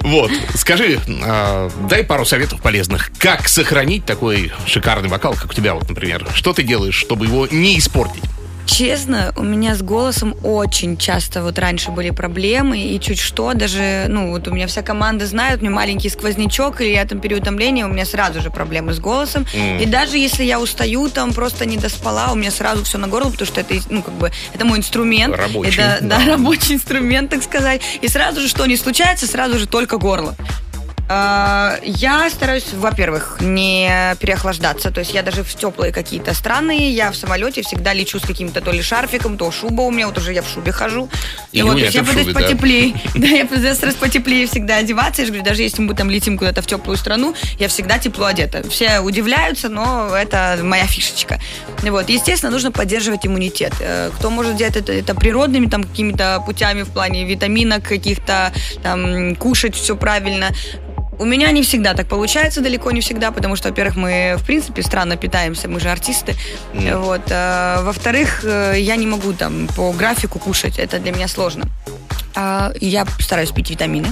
Вот, 0.00 0.32
скажи, 0.56 0.98
а, 1.22 1.70
дай 1.88 2.02
пару 2.02 2.24
советов 2.24 2.60
полезных. 2.60 3.12
Как 3.18 3.48
сохранить 3.48 4.04
такой 4.04 4.52
шикарный 4.66 5.08
вокал, 5.08 5.34
как 5.34 5.50
у 5.50 5.54
тебя, 5.54 5.74
вот, 5.74 5.88
например? 5.88 6.26
Что 6.34 6.52
ты 6.52 6.64
делаешь, 6.64 6.96
чтобы 6.96 7.26
его 7.26 7.35
не 7.44 7.78
испортить? 7.78 8.24
Честно, 8.66 9.32
у 9.36 9.42
меня 9.44 9.76
с 9.76 9.82
голосом 9.82 10.34
очень 10.42 10.96
часто 10.96 11.42
вот 11.42 11.58
раньше 11.58 11.92
были 11.92 12.10
проблемы, 12.10 12.78
и 12.78 13.00
чуть 13.00 13.20
что, 13.20 13.54
даже, 13.54 14.06
ну, 14.08 14.32
вот 14.32 14.48
у 14.48 14.50
меня 14.50 14.66
вся 14.66 14.82
команда 14.82 15.24
знает, 15.24 15.60
у 15.60 15.64
меня 15.64 15.70
маленький 15.70 16.10
сквознячок, 16.10 16.80
и 16.80 16.92
я 16.92 17.04
там 17.04 17.20
переутомление, 17.20 17.86
у 17.86 17.88
меня 17.88 18.04
сразу 18.04 18.42
же 18.42 18.50
проблемы 18.50 18.92
с 18.92 18.98
голосом. 18.98 19.46
М. 19.54 19.78
И 19.78 19.86
даже 19.86 20.18
если 20.18 20.42
я 20.42 20.60
устаю, 20.60 21.08
там 21.08 21.32
просто 21.32 21.64
не 21.64 21.76
доспала, 21.76 22.32
у 22.32 22.34
меня 22.34 22.50
сразу 22.50 22.82
все 22.82 22.98
на 22.98 23.06
горло, 23.06 23.30
потому 23.30 23.46
что 23.46 23.60
это, 23.60 23.74
ну, 23.88 24.02
как 24.02 24.14
бы, 24.14 24.32
это 24.52 24.64
мой 24.64 24.78
инструмент. 24.78 25.36
Рабочий, 25.36 25.80
Это, 25.80 25.98
да, 26.02 26.18
да. 26.18 26.26
рабочий 26.32 26.74
инструмент, 26.74 27.30
так 27.30 27.44
сказать. 27.44 27.80
И 28.02 28.08
сразу 28.08 28.40
же, 28.40 28.48
что 28.48 28.66
не 28.66 28.76
случается, 28.76 29.26
сразу 29.28 29.58
же 29.58 29.66
только 29.66 29.96
горло. 29.96 30.34
А, 31.08 31.78
Я 31.82 32.28
стараюсь, 32.30 32.72
во-первых, 32.72 33.38
не 33.40 34.14
переохлаждаться. 34.18 34.90
То 34.90 35.00
есть 35.00 35.14
я 35.14 35.22
даже 35.22 35.44
в 35.44 35.54
теплые 35.54 35.92
какие-то 35.92 36.34
страны, 36.34 36.90
я 36.90 37.12
в 37.12 37.16
самолете 37.16 37.62
всегда 37.62 37.92
лечу 37.92 38.18
с 38.18 38.22
каким-то 38.22 38.60
то 38.60 38.72
ли 38.72 38.82
шарфиком, 38.82 39.38
то 39.38 39.50
шуба 39.52 39.82
у 39.82 39.90
меня, 39.90 40.08
вот 40.08 40.18
уже 40.18 40.32
я 40.32 40.42
в 40.42 40.48
шубе 40.48 40.72
хожу. 40.72 41.08
И 41.52 41.62
вот, 41.62 41.72
то 41.72 41.78
есть 41.78 41.94
меня 41.94 42.02
я 42.02 42.08
пытаюсь 42.08 42.34
да. 42.34 42.40
потеплее. 42.40 42.94
Да, 43.14 43.26
я 43.28 43.46
пытаюсь 43.46 43.94
потеплее 43.94 44.46
всегда 44.46 44.76
одеваться. 44.76 45.22
Я 45.22 45.26
же 45.26 45.32
говорю, 45.32 45.44
даже 45.48 45.62
если 45.62 45.80
мы 45.80 45.94
там 45.94 46.10
летим 46.10 46.36
куда-то 46.36 46.60
в 46.60 46.66
теплую 46.66 46.96
страну, 46.96 47.34
я 47.58 47.68
всегда 47.68 47.98
тепло 47.98 48.26
одета. 48.26 48.68
Все 48.68 49.00
удивляются, 49.00 49.68
но 49.68 50.14
это 50.14 50.58
моя 50.62 50.86
фишечка. 50.86 51.40
Вот, 51.82 52.08
естественно, 52.08 52.50
нужно 52.50 52.72
поддерживать 52.72 53.26
иммунитет. 53.26 53.72
Э, 53.80 54.10
Кто 54.16 54.30
может 54.30 54.56
делать 54.56 54.76
это, 54.76 54.92
это 54.92 55.14
природными 55.14 55.66
там 55.66 55.84
какими-то 55.84 56.42
путями 56.44 56.82
в 56.82 56.90
плане 56.90 57.24
витаминок 57.24 57.84
каких-то, 57.84 58.52
там, 58.82 59.36
кушать 59.36 59.74
все 59.74 59.96
правильно. 59.96 60.48
У 61.18 61.24
меня 61.24 61.50
не 61.50 61.62
всегда 61.62 61.94
так 61.94 62.08
получается, 62.08 62.60
далеко 62.60 62.90
не 62.90 63.00
всегда, 63.00 63.30
потому 63.30 63.56
что, 63.56 63.68
во-первых, 63.68 63.96
мы, 63.96 64.36
в 64.38 64.44
принципе, 64.44 64.82
странно 64.82 65.16
питаемся, 65.16 65.68
мы 65.68 65.80
же 65.80 65.90
артисты. 65.90 66.34
Мгм. 66.74 67.00
Вот. 67.00 67.22
а, 67.30 67.82
Во-вторых, 67.82 68.40
э, 68.44 68.74
я 68.78 68.96
не 68.96 69.06
могу 69.06 69.32
там 69.32 69.66
по 69.76 69.92
графику 69.92 70.38
кушать, 70.38 70.78
это 70.78 70.98
для 70.98 71.12
меня 71.12 71.28
сложно. 71.28 71.64
А, 72.34 72.72
Я 72.80 73.06
стараюсь 73.18 73.50
пить 73.50 73.70
витамины, 73.70 74.08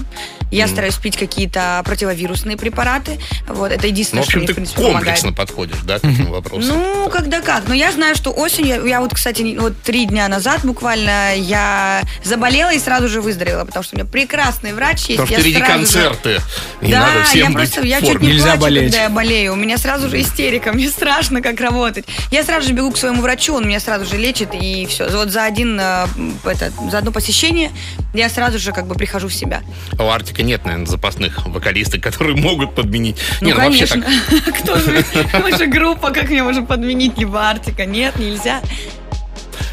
я 0.51 0.69
стараюсь 0.69 0.97
пить 0.97 1.17
какие-то 1.17 1.83
противовирусные 1.85 2.57
препараты. 2.57 3.19
Вот, 3.49 3.73
это 3.73 3.83
Ну, 3.83 3.89
единственное, 3.89 4.23
в 4.23 4.25
что 4.27 4.31
общем, 4.33 4.39
мне, 4.41 4.47
ты 4.47 4.53
в 4.53 4.57
принципе, 4.57 4.77
помогает. 4.83 5.05
комплексно 5.05 5.33
подходишь, 5.33 5.77
да, 5.85 5.99
к 5.99 6.05
этому 6.05 6.31
вопросу? 6.33 6.67
Ну, 6.73 7.09
когда 7.11 7.41
как. 7.41 7.69
Но 7.69 7.75
я 7.75 7.93
знаю, 7.93 8.15
что 8.17 8.31
осенью, 8.31 8.85
я 8.87 9.01
вот, 9.01 9.15
кстати, 9.15 9.43
не- 9.43 9.59
вот 9.59 9.75
три 9.83 10.07
дня 10.07 10.29
назад 10.29 10.61
буквально 10.65 11.35
я 11.37 12.03
заболела 12.23 12.73
и 12.73 12.79
сразу 12.79 13.09
же 13.09 13.21
выздоровела, 13.21 13.65
потому 13.65 13.83
что 13.85 13.97
у 13.97 13.99
меня 13.99 14.09
прекрасный 14.11 14.73
врач 14.73 15.07
есть. 15.07 15.21
Потому 15.21 15.27
что 15.27 15.35
я 15.35 15.41
впереди 15.41 15.59
сразу 15.59 15.73
же- 15.73 15.79
концерты. 15.79 16.41
И 16.81 16.91
да, 16.91 17.01
надо 17.01 17.25
всем 17.25 17.51
я 17.51 17.57
просто, 17.59 17.81
я 17.83 18.01
в 18.01 18.05
чуть 18.07 18.21
не 18.21 18.29
Нельзя 18.29 18.45
плачу, 18.45 18.61
болеть. 18.63 18.85
когда 18.85 19.03
я 19.03 19.09
болею. 19.09 19.53
У 19.53 19.57
меня 19.57 19.79
сразу 19.79 20.09
же 20.09 20.21
истерика, 20.21 20.73
мне 20.73 20.89
страшно, 20.91 21.41
как 21.43 21.61
работать. 21.61 22.05
Я 22.31 22.45
сразу 22.45 22.67
же 22.69 22.73
бегу 22.75 22.91
к 22.93 22.97
своему 22.97 23.23
врачу, 23.23 23.55
он 23.55 23.67
меня 23.67 23.81
сразу 23.81 24.05
же 24.05 24.17
лечит, 24.17 24.51
и 24.55 24.87
все. 24.87 25.09
Вот 25.09 25.31
за 25.31 25.45
один, 25.45 25.79
э, 25.81 26.07
это, 26.45 26.73
за 26.91 26.99
одно 26.99 27.11
посещение 27.13 27.71
я 28.15 28.29
сразу 28.29 28.59
же 28.59 28.73
как 28.73 28.87
бы 28.87 28.95
прихожу 28.95 29.29
в 29.29 29.35
себя. 29.35 29.63
У 29.99 30.05
Артика 30.35 30.43
нет, 30.43 30.65
наверное, 30.65 30.87
запасных 30.87 31.47
вокалистов, 31.47 32.01
которые 32.01 32.37
могут 32.37 32.75
подменить. 32.75 33.17
Ну, 33.41 33.49
Не, 33.49 33.53
вообще 33.55 33.87
конечно. 33.87 34.03
так. 34.03 34.55
Кто 34.63 34.77
же? 34.79 35.05
Мы 35.41 35.57
же 35.57 35.67
группа, 35.67 36.11
как 36.11 36.29
мне 36.29 36.43
можно 36.43 36.65
подменить 36.65 37.17
либо 37.19 37.49
Артика? 37.49 37.87
Нет, 37.87 38.19
нельзя. 38.19 38.61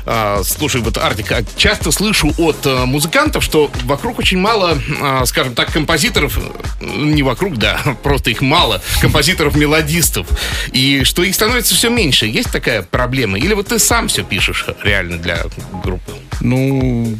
А, 0.05 0.41
слушай, 0.43 0.81
вот, 0.81 0.97
Артик, 0.97 1.31
а 1.31 1.43
часто 1.55 1.91
слышу 1.91 2.33
от 2.37 2.57
а, 2.65 2.85
музыкантов, 2.85 3.43
что 3.43 3.69
вокруг 3.83 4.19
очень 4.19 4.37
мало, 4.37 4.77
скажем 5.25 5.55
так, 5.55 5.71
композиторов, 5.71 6.39
не 6.81 7.23
вокруг, 7.23 7.57
да, 7.57 7.79
просто 8.03 8.31
их 8.31 8.41
мало, 8.41 8.81
композиторов-мелодистов, 9.01 10.27
и 10.71 11.03
что 11.03 11.23
их 11.23 11.35
становится 11.35 11.75
все 11.75 11.89
меньше. 11.89 12.25
Есть 12.25 12.51
такая 12.51 12.81
проблема? 12.81 13.37
Или 13.37 13.53
вот 13.53 13.67
ты 13.67 13.79
сам 13.79 14.07
все 14.07 14.23
пишешь 14.23 14.65
реально 14.83 15.17
для 15.17 15.43
группы? 15.83 16.13
Ну, 16.39 17.17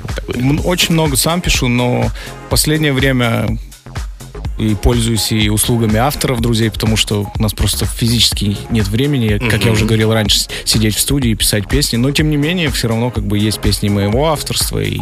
очень 0.64 0.94
много 0.94 1.16
сам 1.16 1.42
пишу, 1.42 1.68
но 1.68 2.12
в 2.48 2.50
последнее 2.50 2.94
время 2.94 3.58
и 4.58 4.76
пользуюсь 4.76 5.32
и 5.32 5.50
услугами 5.50 5.98
авторов, 5.98 6.40
друзей, 6.40 6.70
потому 6.70 6.96
что 6.98 7.26
у 7.38 7.42
нас 7.42 7.54
просто 7.54 7.86
физически 7.86 8.58
нет 8.70 8.88
времени, 8.88 9.38
как 9.50 9.66
я 9.66 9.72
уже 9.72 9.86
говорил 9.86 10.14
раньше, 10.14 10.40
с- 10.40 10.50
сидеть 10.66 10.96
в 10.96 11.00
студии 11.00 11.32
и 11.32 11.36
писать 11.36 11.68
песни. 11.68 11.98
Но, 11.98 12.12
тем 12.12 12.30
не 12.30 12.38
менее, 12.38 12.70
все 12.70 12.88
равно 12.88 13.10
как 13.10 13.24
бы 13.26 13.40
есть 13.40 13.60
песни 13.60 13.90
моего 13.90 14.30
авторства, 14.32 14.80
и, 14.80 15.00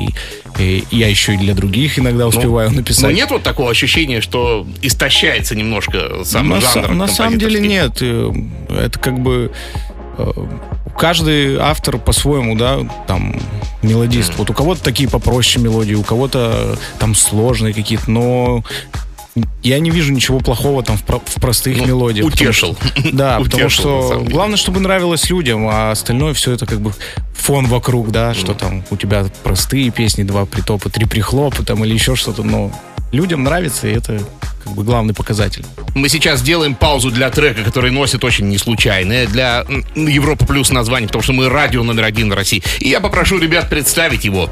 и 0.59 0.83
я 0.91 1.07
еще 1.09 1.33
и 1.33 1.37
для 1.37 1.53
других 1.53 1.99
иногда 1.99 2.27
успеваю 2.27 2.71
написать. 2.71 3.03
Но 3.03 3.11
нет 3.11 3.31
вот 3.31 3.43
такого 3.43 3.69
ощущения, 3.71 4.21
что 4.21 4.65
истощается 4.81 5.55
немножко 5.55 6.23
сам 6.23 6.47
на, 6.49 6.61
жанр 6.61 6.89
на 6.93 7.07
самом 7.07 7.37
деле 7.39 7.59
нет. 7.59 7.97
Э, 8.01 8.31
Это 8.69 8.97
как 8.99 9.19
бы 9.19 9.51
э, 10.17 10.31
каждый 10.97 11.57
автор 11.57 11.97
по-своему, 11.97 12.55
да, 12.55 12.79
там 13.07 13.35
мелодист. 13.81 14.33
Вот 14.37 14.49
у 14.49 14.53
кого-то 14.53 14.83
такие 14.83 15.09
попроще 15.09 15.63
мелодии, 15.63 15.93
у 15.95 16.03
кого-то 16.03 16.77
там 16.99 17.15
сложные 17.15 17.73
какие-то, 17.73 18.11
но 18.11 18.63
я 19.63 19.79
не 19.79 19.89
вижу 19.91 20.11
ничего 20.13 20.39
плохого 20.39 20.83
там 20.83 20.97
в, 20.97 21.03
про- 21.03 21.21
в 21.25 21.35
простых 21.35 21.77
Ну, 21.77 21.85
мелодиях. 21.85 22.25
потому 22.31 22.49
утешил. 22.49 22.75
что- 22.75 23.11
да, 23.11 23.39
потому 23.43 23.65
Утешил, 23.65 24.01
на 24.01 24.07
что 24.07 24.19
главное, 24.29 24.57
чтобы 24.57 24.79
нравилось 24.79 25.29
людям, 25.29 25.67
а 25.69 25.91
остальное 25.91 26.33
все 26.33 26.51
это 26.53 26.65
как 26.65 26.79
бы 26.81 26.93
фон 27.33 27.67
вокруг, 27.67 28.11
да, 28.11 28.33
что 28.33 28.53
там 28.53 28.83
у 28.89 28.97
тебя 28.97 29.25
простые 29.43 29.89
песни, 29.91 30.23
два 30.23 30.45
притопа, 30.45 30.89
три 30.89 31.05
прихлопа 31.05 31.63
там 31.63 31.83
или 31.85 31.93
еще 31.93 32.15
что-то, 32.15 32.43
но 32.43 32.71
людям 33.11 33.43
нравится, 33.43 33.87
и 33.87 33.93
это 33.93 34.19
как 34.63 34.73
бы 34.73 34.83
главный 34.83 35.13
показатель. 35.13 35.65
Мы 35.95 36.09
сейчас 36.09 36.39
сделаем 36.39 36.75
паузу 36.75 37.11
для 37.11 37.29
трека, 37.29 37.63
который 37.63 37.91
носит 37.91 38.23
очень 38.23 38.49
неслучайное 38.49 39.25
для 39.25 39.65
Европа 39.95 40.45
Плюс 40.45 40.69
название, 40.69 41.07
потому 41.07 41.23
что 41.23 41.33
мы 41.33 41.49
радио 41.49 41.83
номер 41.83 42.03
один 42.03 42.29
в 42.29 42.35
России. 42.35 42.61
И 42.79 42.89
я 42.89 42.99
попрошу 42.99 43.39
ребят 43.39 43.69
представить 43.69 44.25
его. 44.25 44.49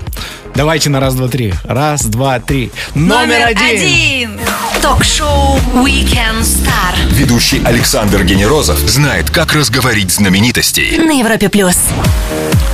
Давайте 0.55 0.89
на 0.89 0.99
раз, 0.99 1.15
два, 1.15 1.27
три. 1.27 1.53
Раз, 1.63 2.05
два, 2.05 2.39
три. 2.39 2.71
Номер, 2.95 3.47
один. 3.47 4.39
Ток-шоу 4.81 5.57
Weekend 5.75 6.41
Star 6.41 6.95
Ведущий 7.11 7.61
Александр 7.63 8.23
Генерозов 8.23 8.77
знает, 8.79 9.29
как 9.29 9.53
разговорить 9.53 10.11
знаменитостей. 10.11 10.97
на 10.97 11.11
Европе 11.19 11.49
плюс. 11.49 11.77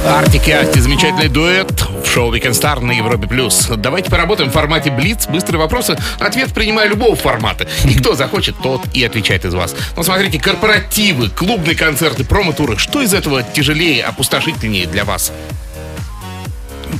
Артик 0.06 0.48
и 0.48 0.52
Асти, 0.52 0.80
замечательный 0.80 1.30
дуэт 1.30 1.88
шоу 2.14 2.32
Weekend 2.32 2.52
Star 2.52 2.80
на 2.80 2.92
Европе 2.92 3.28
Плюс. 3.28 3.68
Давайте 3.76 4.12
поработаем 4.12 4.52
в 4.52 4.54
формате 4.54 4.92
Блиц. 4.92 5.26
Быстрые 5.28 5.60
вопросы. 5.60 5.98
Ответ 6.20 6.54
принимаю 6.54 6.92
любого 6.92 7.16
формата. 7.16 7.68
И 7.86 7.96
кто 7.96 8.14
захочет, 8.14 8.56
тот 8.62 8.82
и 8.94 9.04
отвечает 9.04 9.46
из 9.46 9.56
вас. 9.56 9.76
Но 9.98 10.04
смотрите, 10.04 10.38
корпоративы, 10.40 11.30
клубные 11.30 11.76
концерты, 11.76 12.24
промо-туры. 12.24 12.78
Что 12.78 13.02
из 13.02 13.16
этого 13.16 13.42
тяжелее, 13.42 14.04
опустошительнее 14.04 14.86
для 14.86 15.06
вас? 15.06 15.32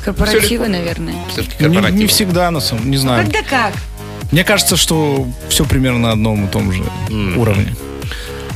Корпоративы, 0.04 0.68
наверное. 0.68 1.14
Все-таки 1.30 1.58
Не, 1.60 1.66
корпоративы. 1.66 2.00
не 2.00 2.08
всегда, 2.08 2.50
на 2.50 2.60
самом 2.60 2.90
не 2.90 2.98
знаю. 2.98 3.24
Когда 3.24 3.44
как? 3.44 3.74
Мне 4.32 4.44
кажется, 4.44 4.78
что 4.78 5.28
все 5.48 5.64
примерно 5.66 6.00
на 6.00 6.12
одном 6.14 6.46
и 6.46 6.48
том 6.50 6.74
же 6.74 6.84
уровне. 7.38 7.76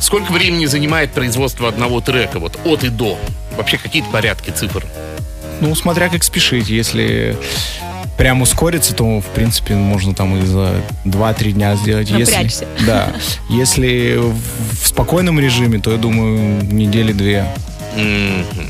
Сколько 0.01 0.31
времени 0.31 0.65
занимает 0.65 1.11
производство 1.11 1.67
одного 1.69 2.01
трека? 2.01 2.39
Вот 2.39 2.57
от 2.65 2.83
и 2.83 2.89
до. 2.89 3.19
Вообще 3.55 3.77
какие-то 3.77 4.09
порядки 4.09 4.49
цифр? 4.49 4.83
Ну, 5.61 5.75
смотря 5.75 6.09
как 6.09 6.23
спешить. 6.23 6.69
Если 6.69 7.37
прям 8.17 8.41
ускориться, 8.41 8.93
то, 8.93 9.21
в 9.21 9.25
принципе, 9.25 9.75
можно 9.75 10.13
там 10.13 10.41
и 10.41 10.45
за 10.45 10.81
2-3 11.05 11.51
дня 11.51 11.75
сделать. 11.75 12.09
Если, 12.09 12.67
да. 12.85 13.13
Если 13.49 14.17
в, 14.17 14.87
спокойном 14.87 15.39
режиме, 15.39 15.79
то, 15.79 15.91
я 15.91 15.97
думаю, 15.97 16.63
недели 16.63 17.13
две. 17.13 17.45
Мгм. 17.95 18.69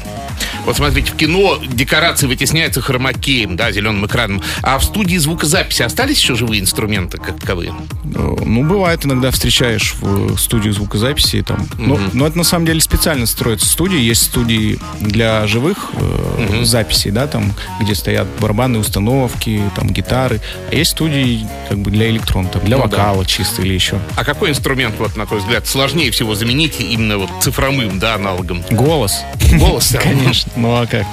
Вот 0.66 0.76
смотрите, 0.78 1.12
в 1.12 1.16
кино 1.16 1.60
декорации 1.68 2.28
вытесняются 2.28 2.82
хромакеем, 2.82 3.56
да, 3.56 3.72
зеленым 3.72 4.06
экраном. 4.06 4.42
А 4.62 4.78
в 4.80 4.84
студии 4.84 5.18
звукозаписи 5.18 5.82
остались 5.84 6.20
еще 6.20 6.36
живые 6.36 6.62
инструменты 6.62 7.18
как 7.18 7.40
таковые? 7.40 7.74
Э, 8.16 8.36
Ну, 8.46 8.64
бывает, 8.64 9.06
иногда 9.06 9.32
встречаешь 9.32 9.96
в 10.00 10.38
студию 10.38 10.74
звукозаписи. 10.74 11.42
Там. 11.42 11.68
но, 11.78 12.00
но 12.14 12.28
это 12.28 12.38
на 12.38 12.44
самом 12.44 12.66
деле 12.66 12.82
специально 12.82 13.26
строятся 13.26 13.68
студии. 13.68 14.00
Есть 14.00 14.24
студии 14.24 14.80
для 15.00 15.46
живых 15.48 15.90
э, 15.94 16.64
записей, 16.64 17.12
да, 17.12 17.28
там, 17.28 17.54
где 17.82 17.96
стоят 17.96 18.28
барабанные 18.40 18.80
установки, 18.82 19.62
там, 19.76 19.90
гитары. 19.90 20.42
А 20.72 20.76
есть 20.76 20.92
студии 20.92 21.48
как 21.70 21.78
бы 21.80 21.92
для 21.92 22.10
электрон, 22.10 22.48
там, 22.48 22.64
для 22.66 22.78
Ну 22.78 22.88
да. 22.88 22.98
вокала 22.98 23.26
чисто 23.26 23.62
или 23.62 23.74
еще. 23.74 24.00
А 24.16 24.24
какой 24.24 24.50
инструмент, 24.50 24.96
вот, 25.00 25.16
на 25.16 25.26
твой 25.26 25.40
взгляд, 25.40 25.68
сложнее 25.68 26.12
всего 26.12 26.36
заменить 26.36 26.76
именно 26.80 27.18
вот 27.20 27.30
цифровым, 27.42 28.00
да, 28.00 28.16
аналогом? 28.16 28.64
Голос. 28.72 29.20
Голос, 29.54 29.92
да? 29.92 30.00
Конечно. 30.02 30.47
Ну 30.56 30.76
а 30.76 30.86
как? 30.86 31.06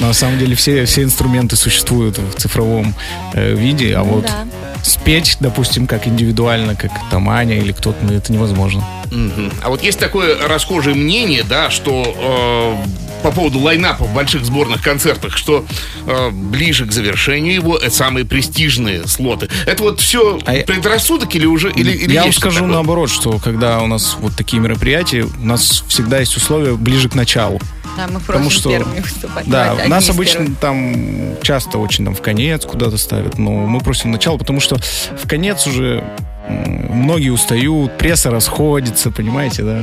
На 0.00 0.12
самом 0.12 0.38
деле 0.38 0.54
все, 0.54 0.84
все 0.84 1.02
инструменты 1.02 1.56
существуют 1.56 2.18
в 2.18 2.34
цифровом 2.34 2.94
э, 3.32 3.54
виде, 3.54 3.94
а 3.96 4.02
вот 4.02 4.24
да. 4.24 4.44
спеть, 4.82 5.38
допустим, 5.40 5.86
как 5.86 6.06
индивидуально, 6.06 6.74
как 6.74 6.90
там 7.10 7.30
Аня 7.30 7.56
или 7.56 7.72
кто-то, 7.72 7.98
ну, 8.02 8.12
это 8.12 8.32
невозможно. 8.32 8.84
Мгм. 9.10 9.52
А 9.62 9.70
вот 9.70 9.82
есть 9.82 9.98
такое 9.98 10.36
расхожее 10.46 10.94
мнение, 10.94 11.44
да, 11.44 11.70
что 11.70 12.84
э, 12.86 13.03
по 13.24 13.30
поводу 13.32 13.58
лайнапа 13.58 14.04
в 14.04 14.12
больших 14.14 14.44
сборных 14.44 14.82
концертах, 14.82 15.34
что 15.38 15.64
э, 16.06 16.28
ближе 16.30 16.84
к 16.84 16.92
завершению 16.92 17.54
его 17.54 17.78
это 17.78 17.90
самые 17.94 18.26
престижные 18.26 19.08
слоты. 19.08 19.48
Это 19.66 19.82
вот 19.82 20.00
все 20.00 20.38
А 20.44 20.54
я- 20.54 20.62
предрассудок 20.64 21.34
или 21.34 21.46
уже 21.46 21.70
или, 21.72 21.90
или 21.92 22.12
Я 22.12 22.24
вам 22.24 22.32
скажу 22.34 22.56
такое? 22.58 22.72
наоборот, 22.72 23.08
что 23.10 23.38
когда 23.38 23.80
у 23.80 23.86
нас 23.86 24.18
вот 24.20 24.36
такие 24.36 24.60
мероприятия, 24.60 25.22
у 25.24 25.44
нас 25.44 25.82
всегда 25.88 26.18
есть 26.20 26.36
условия 26.36 26.74
ближе 26.74 27.08
к 27.08 27.14
началу. 27.14 27.58
Да, 27.96 28.08
мы 28.12 28.20
Потому 28.20 28.50
что- 28.50 28.68
первыми 28.68 29.00
выступать. 29.00 29.46
Да, 29.46 29.68
Давайте, 29.68 29.88
нас 29.88 30.10
обычно 30.10 30.40
первых. 30.40 30.58
там 30.58 30.94
часто 31.42 31.78
очень 31.78 32.04
там 32.04 32.14
в 32.14 32.20
конец 32.20 32.66
куда-то 32.66 32.98
ставят, 32.98 33.38
но 33.38 33.50
мы 33.52 33.80
просим 33.80 34.10
начало, 34.10 34.36
потому 34.36 34.60
что 34.60 34.76
в 34.76 35.26
конец 35.26 35.66
уже 35.66 36.04
многие 36.48 37.30
устают, 37.30 37.96
пресса 37.96 38.30
расходится, 38.30 39.10
понимаете, 39.10 39.62
да? 39.62 39.80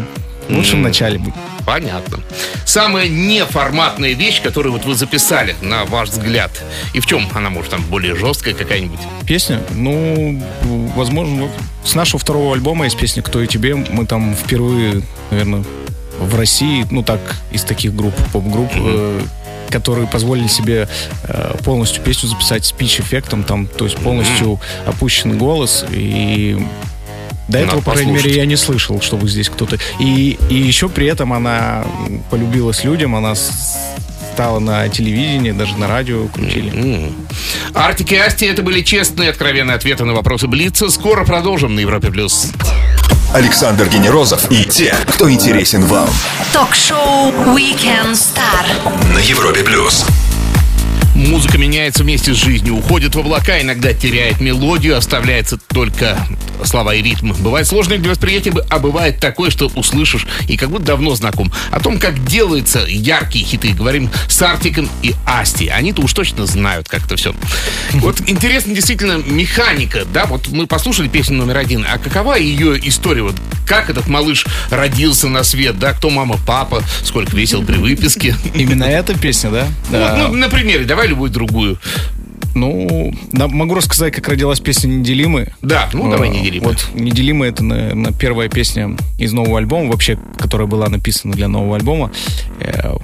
Лучше 0.52 0.76
в 0.76 0.80
начале 0.80 1.18
быть. 1.18 1.34
Понятно. 1.66 2.20
Самая 2.66 3.08
неформатная 3.08 4.14
вещь, 4.14 4.42
которую 4.42 4.74
вот 4.74 4.86
вы 4.86 4.96
записали, 4.96 5.56
на 5.62 5.86
ваш 5.86 6.10
взгляд, 6.10 6.52
и 6.94 7.00
в 7.00 7.06
чем 7.06 7.28
она 7.34 7.50
может 7.50 7.72
там 7.72 7.82
более 7.84 8.16
жесткая 8.16 8.54
какая-нибудь? 8.54 9.00
Песня, 9.26 9.62
ну, 9.72 10.42
возможно, 10.96 11.50
с 11.84 11.96
нашего 11.96 12.20
второго 12.20 12.54
альбома 12.54 12.86
есть 12.86 12.98
песня 12.98 13.24
«Кто 13.24 13.42
и 13.42 13.48
тебе». 13.48 13.76
Мы 13.76 14.06
там 14.06 14.36
впервые, 14.36 15.04
наверное, 15.30 15.64
в 16.20 16.36
России, 16.36 16.86
ну 16.92 17.04
так, 17.04 17.20
из 17.52 17.64
таких 17.64 17.96
групп, 17.96 18.14
поп-групп, 18.32 18.72
э, 18.76 19.22
которые 19.70 20.08
позволили 20.08 20.48
себе 20.48 20.88
э, 21.24 21.56
полностью 21.64 22.04
песню 22.04 22.30
записать 22.30 22.66
с 22.66 22.72
пич-эффектом, 22.72 23.44
там, 23.44 23.66
то 23.68 23.86
есть 23.86 23.98
полностью 23.98 24.60
опущенный 24.86 25.36
голос, 25.36 25.86
и 25.90 26.64
до 27.48 27.60
Надо 27.60 27.68
этого, 27.68 27.82
по 27.82 27.92
крайней 27.92 28.14
мере, 28.14 28.36
я 28.36 28.46
не 28.46 28.56
слышал, 28.56 29.02
чтобы 29.02 29.28
здесь 29.28 29.50
кто-то... 29.50 29.78
И, 30.00 30.38
и 30.50 30.56
еще 30.56 30.90
при 30.90 31.08
этом 31.08 31.34
она 31.34 31.84
полюбилась 32.30 32.84
людям, 32.84 33.16
она 33.16 33.36
стала 33.36 34.60
на 34.60 34.88
телевидении, 34.90 35.52
даже 35.52 35.78
на 35.78 35.88
радио 35.88 36.28
крутили. 36.28 36.72
М. 36.74 37.16
Артик 37.74 38.14
и 38.14 38.16
Асти 38.16 38.46
это 38.46 38.62
были 38.62 38.82
честные, 38.82 39.30
откровенные 39.30 39.76
ответы 39.76 40.06
на 40.06 40.14
вопросы 40.14 40.48
Блица. 40.48 40.90
Скоро 40.90 41.26
продолжим 41.26 41.76
на 41.76 41.80
Европе 41.80 42.10
плюс. 42.10 42.52
Александр 43.34 43.88
Генерозов 43.88 44.52
и 44.52 44.66
те, 44.66 44.94
кто 45.08 45.32
интересен 45.32 45.86
вам. 45.86 46.10
Ток-шоу 46.52 47.32
Weekend 47.56 48.14
Star. 48.14 49.14
На 49.14 49.20
Европе 49.20 49.64
плюс. 49.64 50.06
Музыка 51.16 51.58
меняется 51.58 52.04
вместе 52.04 52.34
с 52.34 52.38
жизнью, 52.38 52.76
уходит 52.78 53.16
в 53.16 53.20
облака, 53.20 53.62
иногда 53.62 53.94
теряет 53.94 54.42
мелодию, 54.42 54.98
оставляется 54.98 55.58
только 55.58 56.18
слова 56.66 56.94
и 56.96 57.02
ритм. 57.02 57.34
Бывает 57.40 57.68
сложное 57.68 57.98
для 57.98 58.12
восприятия, 58.12 58.54
а 58.70 58.80
бывает 58.80 59.20
такое, 59.20 59.50
что 59.50 59.72
услышишь 59.76 60.28
и 60.48 60.58
как 60.58 60.70
будто 60.70 60.86
давно 60.86 61.16
знаком. 61.16 61.52
О 61.72 61.80
том, 61.80 62.00
как 62.00 62.24
делаются 62.26 62.86
яркие 62.88 63.46
хиты, 63.46 63.74
говорим 63.74 64.10
с 64.28 64.42
Артиком 64.42 64.90
и 65.02 65.14
Асти. 65.26 65.68
Они-то 65.68 66.02
уж 66.02 66.14
точно 66.14 66.46
знают, 66.46 66.88
как 66.88 67.06
это 67.06 67.16
все. 67.16 67.34
Вот 67.94 68.22
интересно 68.28 68.74
действительно 68.74 69.18
механика, 69.18 70.06
да, 70.06 70.26
вот 70.26 70.48
мы 70.50 70.68
послушали 70.68 71.08
песню 71.08 71.38
номер 71.38 71.58
один, 71.58 71.86
а 71.88 71.98
какова 71.98 72.36
ее 72.36 72.80
история? 72.88 73.24
Вот 73.24 73.36
как 73.66 73.90
этот 73.90 74.08
малыш 74.08 74.46
родился 74.70 75.28
на 75.28 75.44
свет, 75.44 75.80
да, 75.80 75.94
кто 75.94 76.10
мама, 76.10 76.38
папа, 76.46 76.84
сколько 77.04 77.36
весил 77.36 77.64
при 77.64 77.78
выписке? 77.78 78.36
Именно 78.54 78.84
эта 78.84 79.18
песня, 79.18 79.50
да? 79.50 79.68
Да. 79.90 80.18
Вот, 80.18 80.30
ну, 80.30 80.38
на 80.38 80.50
примере, 80.50 80.86
давай 80.86 81.08
любую 81.08 81.32
другую. 81.32 81.80
Ну, 82.54 83.14
могу 83.32 83.76
рассказать, 83.76 84.14
как 84.14 84.28
родилась 84.28 84.60
песня 84.60 84.88
«Неделимые». 84.88 85.54
Да, 85.62 85.90
ну 85.94 86.10
давай 86.12 86.30
Э, 86.30 86.32
неделимые. 86.34 86.62
Вот 86.62 86.90
«Неделимые»— 86.94 87.50
это, 87.52 87.64
наверное, 87.64 88.12
первая 88.12 88.50
песня 88.50 88.96
из 89.18 89.32
нового 89.34 89.58
альбома, 89.58 89.90
вообще, 89.92 90.18
которая 90.38 90.68
была 90.68 90.90
написана 90.90 91.34
для 91.34 91.48
нового 91.48 91.76
альбома. 91.78 92.12
Э, 92.60 92.96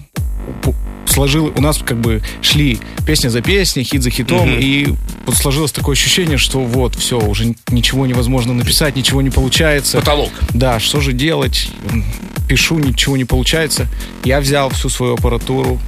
Сложил, 1.06 1.52
у 1.56 1.62
нас 1.62 1.80
как 1.80 2.00
бы 2.00 2.22
шли 2.42 2.80
песня 3.08 3.30
за 3.30 3.42
песней, 3.42 3.84
хит 3.84 4.04
за 4.04 4.10
хитом, 4.12 4.50
Мгм. 4.52 4.60
и 4.60 4.94
вот 5.26 5.36
сложилось 5.36 5.72
такое 5.72 5.94
ощущение, 5.94 6.38
что 6.38 6.60
вот, 6.60 6.96
все, 6.96 7.20
уже 7.20 7.56
ничего 7.70 8.06
невозможно 8.06 8.54
написать, 8.54 8.96
ничего 8.96 9.22
не 9.22 9.30
получается. 9.32 9.98
Потолок. 10.00 10.30
Да, 10.54 10.80
что 10.80 11.00
же 11.02 11.14
делать? 11.14 11.70
Пишу, 12.48 12.78
ничего 12.78 13.18
не 13.18 13.26
получается. 13.26 13.88
Я 14.26 14.40
взял 14.42 14.70
всю 14.70 14.90
свою 14.90 15.16
аппаратуру, 15.16 15.80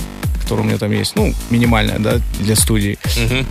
которая 0.50 0.66
у 0.66 0.68
меня 0.68 0.80
там 0.80 0.92
есть, 0.92 1.16
ну, 1.16 1.32
минимальная, 1.52 2.00
да, 2.00 2.20
для 2.40 2.56
студии. 2.56 2.98
Мгм. 3.18 3.46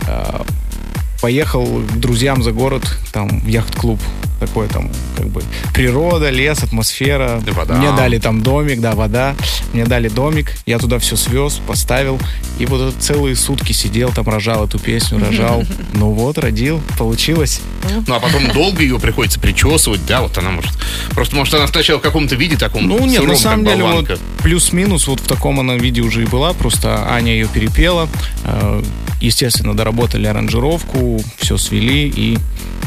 Поехал 1.21 1.65
к 1.65 1.99
друзьям 1.99 2.43
за 2.43 2.51
город, 2.51 2.83
там, 3.11 3.41
в 3.41 3.47
яхт-клуб. 3.47 3.99
Такой 4.39 4.69
там, 4.69 4.89
как 5.17 5.27
бы, 5.27 5.43
природа, 5.73 6.29
лес, 6.29 6.63
атмосфера. 6.63 7.43
И 7.45 7.51
вода. 7.51 7.75
Мне 7.75 7.91
дали 7.91 8.19
там 8.19 8.41
домик, 8.41 8.79
да, 8.79 8.93
вода. 8.93 9.35
Мне 9.73 9.85
дали 9.85 10.07
домик, 10.07 10.53
я 10.65 10.79
туда 10.79 10.97
все 10.97 11.17
свез, 11.17 11.59
поставил. 11.67 12.17
И 12.57 12.65
вот 12.65 12.95
целые 12.99 13.35
сутки 13.35 13.73
сидел 13.73 14.11
там, 14.11 14.29
рожал 14.29 14.65
эту 14.65 14.79
песню, 14.79 15.19
рожал. 15.19 15.63
Ну 15.93 16.11
вот, 16.11 16.37
родил, 16.37 16.81
получилось. 16.97 17.61
Ну, 18.07 18.15
а 18.15 18.19
потом 18.19 18.51
долго 18.53 18.81
ее 18.81 18.99
приходится 18.99 19.39
причесывать, 19.39 20.05
да, 20.05 20.21
вот 20.21 20.37
она 20.37 20.51
может... 20.51 20.71
Просто, 21.11 21.35
может, 21.35 21.53
она 21.53 21.67
сначала 21.67 21.99
в 21.99 22.01
каком-то 22.01 22.35
виде 22.35 22.55
таком 22.55 22.87
Ну 22.87 23.05
нет, 23.05 23.21
сыром, 23.21 23.27
на 23.27 23.35
самом 23.35 23.65
деле 23.65 23.83
вот 23.83 24.19
плюс-минус 24.43 25.07
вот 25.07 25.19
в 25.19 25.27
таком 25.27 25.59
она 25.59 25.75
виде 25.75 26.01
уже 26.01 26.23
и 26.23 26.25
была, 26.25 26.53
просто 26.53 27.11
Аня 27.11 27.33
ее 27.33 27.47
перепела, 27.47 28.07
э, 28.45 28.83
естественно, 29.19 29.75
доработали 29.75 30.27
аранжировку, 30.27 31.21
все 31.37 31.57
свели 31.57 32.07
и 32.07 32.37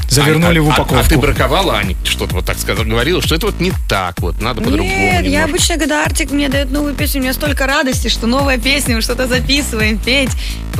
завернули 0.08 0.58
А- 0.58 0.62
в 0.62 0.66
а- 0.66 0.68
упаковку. 0.74 0.94
А, 0.96 1.02
ты 1.04 1.16
браковала, 1.18 1.74
Аня, 1.76 1.96
что-то 2.04 2.34
вот 2.34 2.44
так 2.44 2.58
сказала, 2.58 2.84
говорила, 2.84 3.22
что 3.22 3.34
это 3.34 3.46
вот 3.46 3.60
не 3.60 3.72
так, 3.88 4.20
вот, 4.20 4.40
надо 4.40 4.60
по-другому 4.60 4.90
Нет, 4.90 5.12
я 5.14 5.20
немножко. 5.22 5.44
обычно, 5.48 5.78
когда 5.78 6.04
Артик 6.04 6.30
мне 6.32 6.48
дает 6.48 6.70
новую 6.70 6.94
песню, 6.94 7.20
у 7.20 7.24
меня 7.24 7.32
столько 7.32 7.66
радости, 7.66 8.08
что 8.08 8.26
новая 8.26 8.58
песня, 8.58 8.96
мы 8.96 9.02
что-то 9.02 9.26
записываем, 9.26 9.98
петь. 9.98 10.30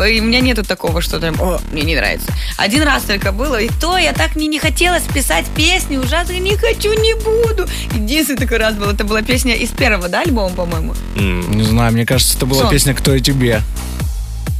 И 0.08 0.20
у 0.20 0.24
меня 0.24 0.40
нету 0.40 0.64
такого, 0.64 1.02
что 1.02 1.20
там, 1.20 1.34
о, 1.40 1.60
мне 1.70 1.82
не 1.82 1.94
нравится. 1.96 2.32
Один 2.56 2.82
раз 2.82 3.02
только 3.02 3.30
было, 3.32 3.60
и 3.60 3.68
то 3.80 3.98
я 3.98 4.12
так 4.14 4.36
мне 4.36 4.46
не 4.46 4.58
хотелось 4.58 5.02
писать 5.02 5.44
песню, 5.54 6.00
ужасно 6.00 6.32
не 6.32 6.56
хочу, 6.56 6.92
не 6.98 7.14
буду. 7.14 7.66
Единственный 7.94 8.38
такой 8.38 8.56
раз 8.58 8.74
был, 8.74 8.86
это 8.88 9.04
была 9.04 9.20
песня 9.22 9.54
из 9.54 9.68
первого, 9.70 10.08
да, 10.08 10.20
альбома, 10.20 10.54
по-моему? 10.54 10.94
Не 11.16 11.62
знаю, 11.64 11.92
мне 11.92 12.06
кажется, 12.06 12.36
это 12.36 12.46
была 12.46 12.62
Что? 12.62 12.70
песня 12.70 12.94
«Кто 12.94 13.14
я 13.14 13.20
тебе». 13.20 13.60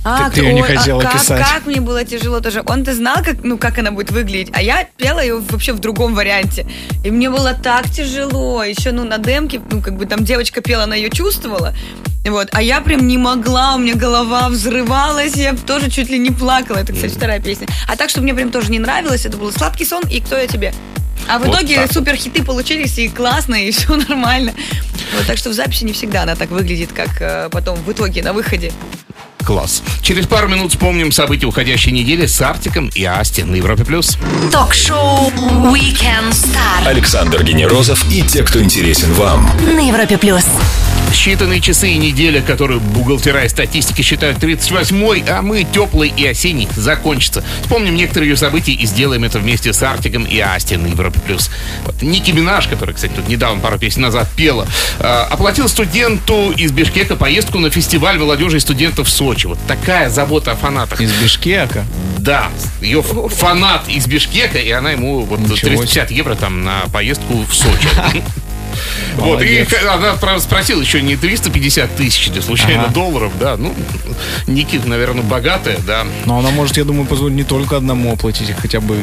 А, 0.04 0.30
ты 0.30 0.40
её 0.40 0.52
не 0.52 0.62
ой, 0.62 0.72
а 0.72 0.76
хотела 0.76 1.00
как, 1.00 1.12
писать. 1.12 1.46
как 1.46 1.66
мне 1.66 1.80
было 1.80 2.04
тяжело 2.04 2.40
тоже. 2.40 2.62
Он-то 2.66 2.94
знал, 2.94 3.22
как, 3.24 3.44
ну, 3.44 3.56
как 3.56 3.78
она 3.78 3.92
будет 3.92 4.10
выглядеть, 4.10 4.50
а 4.52 4.60
я 4.60 4.84
пела 4.96 5.20
ее 5.20 5.38
вообще 5.38 5.72
в 5.72 5.78
другом 5.78 6.14
варианте. 6.14 6.66
И 7.04 7.10
мне 7.10 7.30
было 7.30 7.54
так 7.54 7.88
тяжело. 7.90 8.64
Еще, 8.64 8.90
ну, 8.90 9.04
на 9.04 9.18
демке, 9.18 9.60
ну, 9.70 9.80
как 9.80 9.96
бы 9.96 10.06
там 10.06 10.24
девочка 10.24 10.60
пела, 10.60 10.84
она 10.84 10.96
ее 10.96 11.08
чувствовала. 11.08 11.72
Вот, 12.24 12.48
а 12.52 12.62
я 12.62 12.80
прям 12.80 13.06
не 13.06 13.18
могла, 13.18 13.74
у 13.74 13.78
меня 13.78 13.94
голова 13.94 14.48
взрывалась, 14.48 15.34
я 15.34 15.54
тоже 15.54 15.90
чуть 15.90 16.08
ли 16.08 16.18
не 16.18 16.30
плакала. 16.30 16.78
Это, 16.78 16.92
кстати, 16.92 17.12
вторая 17.12 17.40
песня. 17.40 17.66
А 17.88 17.96
так, 17.96 18.10
что 18.10 18.20
мне 18.20 18.32
прям 18.32 18.50
тоже 18.50 18.70
не 18.70 18.78
нравилось, 18.78 19.26
это 19.26 19.36
был 19.36 19.50
«Сладкий 19.52 19.84
сон» 19.84 20.02
и 20.08 20.20
«Кто 20.20 20.36
я 20.36 20.46
тебе?». 20.46 20.72
А 21.28 21.38
в 21.38 21.44
Вот 21.44 21.54
итоге 21.54 21.76
так. 21.76 21.92
супер 21.92 22.16
хиты 22.16 22.44
получились, 22.44 22.98
и 22.98 23.08
классно, 23.08 23.54
и 23.54 23.70
все 23.72 23.94
нормально. 23.96 24.52
Вот, 25.16 25.26
так 25.26 25.36
что 25.36 25.50
в 25.50 25.52
записи 25.52 25.84
не 25.84 25.92
всегда 25.92 26.22
она 26.22 26.36
так 26.36 26.50
выглядит, 26.50 26.92
как 26.92 27.20
э, 27.20 27.48
потом 27.50 27.76
в 27.76 27.90
итоге 27.92 28.22
на 28.22 28.32
выходе. 28.32 28.72
Класс. 29.42 29.82
Через 30.00 30.26
пару 30.26 30.48
минут 30.48 30.72
вспомним 30.72 31.12
события 31.12 31.46
уходящей 31.46 31.92
недели 31.92 32.26
с 32.26 32.40
Артиком 32.40 32.90
и 32.94 33.04
Асти 33.04 33.42
на 33.42 33.56
Европе+. 33.56 33.84
плюс. 33.84 34.18
Ток-шоу 34.50 35.30
Weekend 35.72 36.30
Star. 36.30 36.86
Александр 36.86 37.42
Генерозов 37.42 38.04
и 38.10 38.22
те, 38.22 38.42
кто 38.42 38.62
интересен 38.62 39.12
вам. 39.14 39.50
На 39.74 39.80
Европе 39.86 40.18
плюс. 40.18 40.44
Считанные 41.12 41.60
часы 41.60 41.90
и 41.90 41.98
неделя, 41.98 42.40
которую 42.40 42.80
бухгалтера 42.80 43.44
и 43.44 43.48
статистики 43.48 44.00
считают 44.00 44.38
38-й, 44.38 45.24
а 45.28 45.42
мы 45.42 45.62
теплый 45.62 46.08
и 46.08 46.26
осенний 46.26 46.66
закончится. 46.74 47.44
Вспомним 47.60 47.94
некоторые 47.94 48.30
ее 48.30 48.36
события 48.36 48.72
и 48.72 48.86
сделаем 48.86 49.22
это 49.22 49.38
вместе 49.38 49.74
с 49.74 49.82
Артиком 49.82 50.24
и 50.24 50.40
Асти 50.40 50.76
на 50.76 50.86
Европе+. 50.86 51.20
плюс. 51.20 51.50
Вот. 51.84 52.00
Ники 52.00 52.30
Минаж, 52.30 52.66
которая, 52.66 52.96
кстати, 52.96 53.12
тут 53.14 53.28
недавно, 53.28 53.60
пару 53.60 53.78
песен 53.78 54.00
назад 54.00 54.26
пела, 54.34 54.66
э, 54.98 55.02
оплатил 55.04 55.68
студенту 55.68 56.50
из 56.56 56.72
Бишкека 56.72 57.14
поездку 57.14 57.58
на 57.58 57.70
фестиваль 57.70 58.18
молодежи 58.18 58.56
и 58.56 58.60
студентов 58.60 59.06
в 59.06 59.10
Сочи. 59.10 59.46
Вот 59.46 59.58
такая 59.68 60.08
забота 60.08 60.52
о 60.52 60.56
фанатах. 60.56 61.00
Из 61.02 61.12
Бишкека. 61.12 61.84
Да, 62.18 62.48
ее 62.80 63.02
фанат 63.02 63.86
из 63.88 64.06
Бишкека, 64.06 64.58
и 64.58 64.70
она 64.70 64.92
ему 64.92 65.20
вот 65.20 65.40
Ничего 65.40 65.56
350 65.56 66.10
евро 66.10 66.34
там 66.36 66.64
на 66.64 66.84
поездку 66.92 67.44
в 67.44 67.54
Сочи. 67.54 67.88
Вот, 69.16 69.42
и 69.42 69.66
она 69.88 70.14
правда, 70.14 70.40
спросила 70.42 70.80
еще 70.80 71.02
не 71.02 71.16
350 71.16 71.96
тысяч, 71.96 72.28
ли, 72.30 72.40
случайно 72.40 72.84
Ага. 72.84 72.92
долларов, 72.94 73.32
да. 73.40 73.56
Ну, 73.56 73.74
Ники, 74.46 74.80
наверное, 74.84 75.22
богатая, 75.22 75.78
да. 75.86 76.04
Но 76.26 76.38
она 76.38 76.50
может, 76.50 76.76
я 76.76 76.84
думаю, 76.84 77.06
позволить 77.06 77.36
не 77.36 77.44
только 77.44 77.76
одному 77.76 78.12
оплатить, 78.12 78.50
а 78.50 78.54
хотя 78.60 78.80
бы 78.80 79.02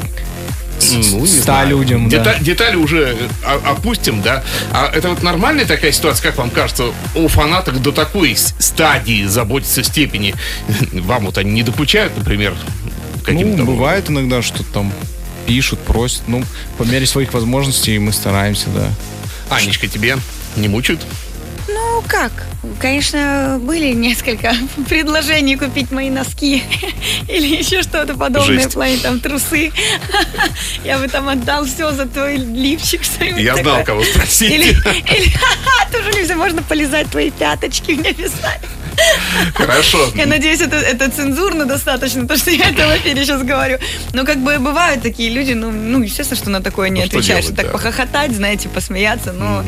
Ну, 0.91 0.97
не 0.97 1.03
100 1.27 1.41
знаю. 1.43 1.69
людям. 1.69 2.09
да. 2.09 2.17
Дета- 2.23 2.43
Детали 2.43 2.75
уже 2.75 3.15
о- 3.45 3.71
опустим, 3.71 4.21
да. 4.21 4.43
А 4.71 4.89
это 4.93 5.09
вот 5.09 5.21
нормальная 5.23 5.65
такая 5.65 5.91
ситуация, 5.91 6.23
как 6.29 6.37
вам 6.37 6.49
кажется, 6.49 6.85
у 7.15 7.27
фанаток 7.27 7.81
до 7.81 7.91
такой 7.91 8.35
стадии 8.37 9.25
заботиться 9.25 9.83
степени? 9.83 10.33
Вам 10.93 11.25
вот 11.25 11.37
они 11.37 11.51
не 11.51 11.63
докучают, 11.63 12.17
например, 12.17 12.53
каким-то... 13.23 13.57
Ну, 13.59 13.65
бывает 13.65 14.09
иногда, 14.09 14.41
что 14.41 14.63
там 14.63 14.91
пишут, 15.45 15.79
просят. 15.79 16.21
Ну, 16.27 16.43
по 16.77 16.83
мере 16.83 17.05
своих 17.05 17.33
возможностей 17.33 17.99
мы 17.99 18.13
стараемся, 18.13 18.67
да. 18.73 18.89
Анечка, 19.49 19.87
тебе 19.87 20.17
не 20.55 20.67
мучают? 20.67 21.01
Ну 21.67 22.03
как? 22.07 22.31
Конечно, 22.79 23.59
были 23.61 23.93
несколько 23.93 24.55
предложений 24.89 25.57
купить 25.57 25.91
мои 25.91 26.09
носки 26.09 26.63
или 27.27 27.57
еще 27.57 27.83
что-то 27.83 28.15
подобное 28.15 28.55
Жесть. 28.55 28.71
в 28.71 28.73
плане 28.73 28.97
там 28.97 29.19
трусы. 29.19 29.71
Я 30.83 30.97
бы 30.97 31.07
там 31.07 31.29
отдал 31.29 31.65
все 31.65 31.91
за 31.91 32.05
твой 32.07 32.37
лифчик. 32.37 33.01
Я 33.37 33.53
знал, 33.55 33.79
такое. 33.79 33.83
кого 33.85 34.03
спросить. 34.03 34.51
Или, 34.51 34.69
или 34.69 35.33
тоже 35.91 36.11
нельзя, 36.13 36.35
можно 36.35 36.63
полизать 36.63 37.09
твои 37.09 37.29
пяточки, 37.29 37.91
мне 37.91 38.13
писали. 38.13 38.61
Хорошо. 39.53 40.11
Я 40.15 40.25
надеюсь, 40.25 40.61
это, 40.61 40.75
это 40.75 41.09
цензурно 41.09 41.65
достаточно, 41.65 42.27
то, 42.27 42.37
что 42.37 42.51
я 42.51 42.69
это 42.69 42.87
в 42.87 42.97
эфире 42.97 43.23
сейчас 43.23 43.43
говорю. 43.43 43.79
Но 44.13 44.25
как 44.25 44.37
бы 44.39 44.57
бывают 44.59 45.01
такие 45.01 45.29
люди, 45.29 45.53
ну, 45.53 45.71
ну 45.71 46.01
естественно, 46.01 46.37
что 46.37 46.49
на 46.49 46.61
такое 46.61 46.89
не 46.89 47.01
Ну, 47.01 47.07
что 47.07 47.17
отвечаешь. 47.17 47.45
делать, 47.45 47.57
так 47.57 47.65
да. 47.67 47.71
похохотать, 47.71 48.31
знаете, 48.31 48.69
посмеяться, 48.69 49.31
но... 49.33 49.63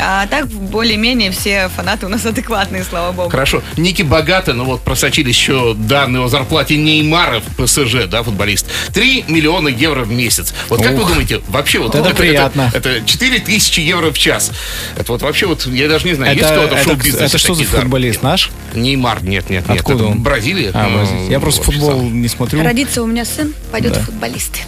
А 0.00 0.26
так, 0.26 0.46
более-менее, 0.48 1.30
все 1.30 1.68
фанаты 1.68 2.06
у 2.06 2.08
нас 2.08 2.24
адекватные, 2.26 2.84
слава 2.84 3.12
богу. 3.12 3.30
Хорошо. 3.30 3.62
Ники 3.76 4.02
богаты, 4.02 4.52
но 4.52 4.64
вот 4.64 4.82
просочились 4.82 5.34
еще 5.36 5.74
данные 5.74 6.24
о 6.24 6.28
зарплате 6.28 6.76
Неймара 6.76 7.40
в 7.40 7.62
ПСЖ, 7.64 8.06
да, 8.08 8.22
футболист. 8.22 8.66
3 8.94 9.24
миллиона 9.28 9.68
евро 9.68 10.04
в 10.04 10.10
месяц. 10.10 10.54
Вот 10.68 10.82
как 10.82 10.92
вы 10.92 11.02
Ух. 11.02 11.08
думаете, 11.08 11.40
вообще 11.48 11.78
вот... 11.80 11.94
Это 11.94 12.14
приятно. 12.14 12.70
Это, 12.74 12.90
это 12.90 13.06
4 13.06 13.40
тысячи 13.40 13.80
евро 13.80 14.10
в 14.10 14.18
час. 14.18 14.52
Это 14.96 15.12
вот 15.12 15.22
вообще 15.22 15.46
вот, 15.46 15.66
я 15.66 15.88
даже 15.88 16.06
не 16.06 16.14
знаю, 16.14 16.32
есть 16.34 16.44
Это, 16.46 16.54
кого-то 16.54 16.74
в 16.76 16.78
это, 16.78 16.88
шоу-бизнесе 16.88 17.24
это 17.24 17.38
что 17.38 17.54
за 17.54 17.64
футболист 17.64 18.22
наш? 18.22 18.50
Неймар, 18.74 19.22
нет, 19.22 19.50
нет, 19.50 19.68
нет. 19.68 19.78
Откуда 19.80 20.04
это 20.04 20.12
он? 20.12 20.22
Бразилия. 20.22 20.70
А, 20.74 20.88
Ну. 20.88 21.28
Я 21.30 21.40
просто 21.40 21.62
футбол 21.62 21.90
сам. 21.90 22.22
не 22.22 22.28
смотрю. 22.28 22.62
Родится 22.62 23.02
у 23.02 23.06
меня 23.06 23.24
сын, 23.24 23.52
пойдет 23.72 23.92
Да. 23.94 24.00
в 24.00 24.04
футболисты. 24.06 24.60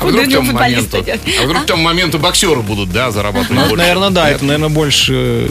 А 0.00 0.04
вдруг 0.06 0.24
футболиста 0.24 0.98
моменту, 0.98 1.04
а 1.40 1.44
вдруг 1.44 1.66
тому 1.66 1.82
моменту 1.82 2.18
боксеры 2.18 2.60
будут, 2.62 2.90
да, 2.92 3.10
зарабатывать 3.10 3.50
Ну, 3.50 3.60
больше? 3.68 3.76
наверное, 3.76 4.10
да, 4.10 4.30
это, 4.30 4.44
наверное, 4.46 4.68
больше, 4.68 5.50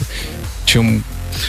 чем 0.66 1.04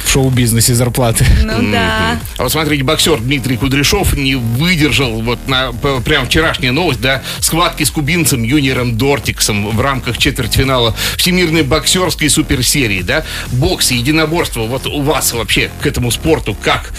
в 0.05 0.11
шоу-бизнесе 0.11 0.75
зарплаты. 0.75 1.25
Ну 1.43 1.71
да. 1.71 2.19
А 2.39 2.43
вот 2.43 2.53
смотрите, 2.53 2.83
боксер 2.83 3.21
Дмитрий 3.21 3.57
Кудряшов 3.57 4.15
не 4.15 4.35
выдержал 4.35 5.23
вот 5.23 5.39
на 5.49 5.73
прям 6.05 6.27
вчерашняя 6.27 6.73
новость, 6.73 7.01
да, 7.01 7.23
схватки 7.41 7.85
с 7.85 7.91
кубинцем 7.91 8.43
Юниером 8.43 8.97
Дортиксом 8.97 9.71
в 9.71 9.81
рамках 9.81 10.19
четвертьфинала 10.19 10.95
Всемирной 11.17 11.63
боксерской 11.63 12.29
суперсерии, 12.29 13.03
да. 13.03 13.25
Бокс, 13.53 13.91
единоборство, 13.91 14.63
вот 14.63 14.87
у 14.87 15.03
вас 15.03 15.33
вообще 15.33 15.71
к 15.81 15.87
этому 15.87 16.11
спорту 16.11 16.57
как? 16.61 16.93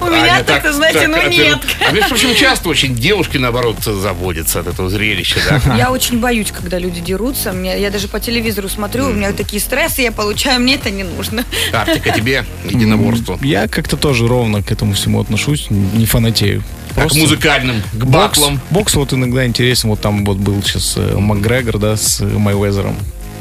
У 0.00 0.06
меня 0.06 0.42
так-то, 0.42 0.72
знаете, 0.72 1.08
ну 1.08 1.28
нет. 1.28 1.58
А 1.86 1.92
между 1.92 2.10
прочим, 2.10 2.34
часто 2.34 2.68
очень 2.68 2.94
девушки, 2.94 3.36
наоборот, 3.38 3.76
заводятся 3.82 4.60
от 4.60 4.68
этого 4.68 4.88
зрелища, 4.88 5.40
да. 5.48 5.76
Я 5.78 5.90
очень 5.90 6.20
боюсь, 6.20 6.50
когда 6.50 6.78
люди 6.78 7.00
дерутся. 7.00 7.52
Я 7.52 7.90
даже 7.90 8.08
по 8.08 8.20
телевизору 8.20 8.68
смотрю, 8.68 9.06
у 9.06 9.12
меня 9.12 9.32
такие 9.32 9.60
стрессы 9.60 10.02
я 10.02 10.12
получаю, 10.12 10.60
мне 10.60 10.74
это 10.74 10.90
не 10.90 11.04
нужно. 11.04 11.44
Артик, 11.72 12.06
а 12.06 12.10
тебе 12.16 12.44
единоборство? 12.64 13.38
Я 13.42 13.68
как-то 13.68 13.96
тоже 13.96 14.26
ровно 14.26 14.62
к 14.62 14.72
этому 14.72 14.94
всему 14.94 15.20
отношусь, 15.20 15.66
не 15.70 16.06
фанатею. 16.06 16.62
А 16.96 17.08
к 17.08 17.14
музыкальным, 17.14 17.82
к 17.92 18.04
бокс, 18.04 18.38
батлам? 18.38 18.60
бокс 18.70 18.94
вот 18.94 19.12
иногда 19.12 19.44
интересен. 19.44 19.88
Вот 19.88 20.00
там 20.00 20.24
вот 20.24 20.36
был 20.36 20.62
сейчас 20.62 20.94
э, 20.96 21.16
Макгрегор, 21.18 21.78
да, 21.78 21.96
с 21.96 22.20
э, 22.20 22.24
Майвезером. 22.24 22.96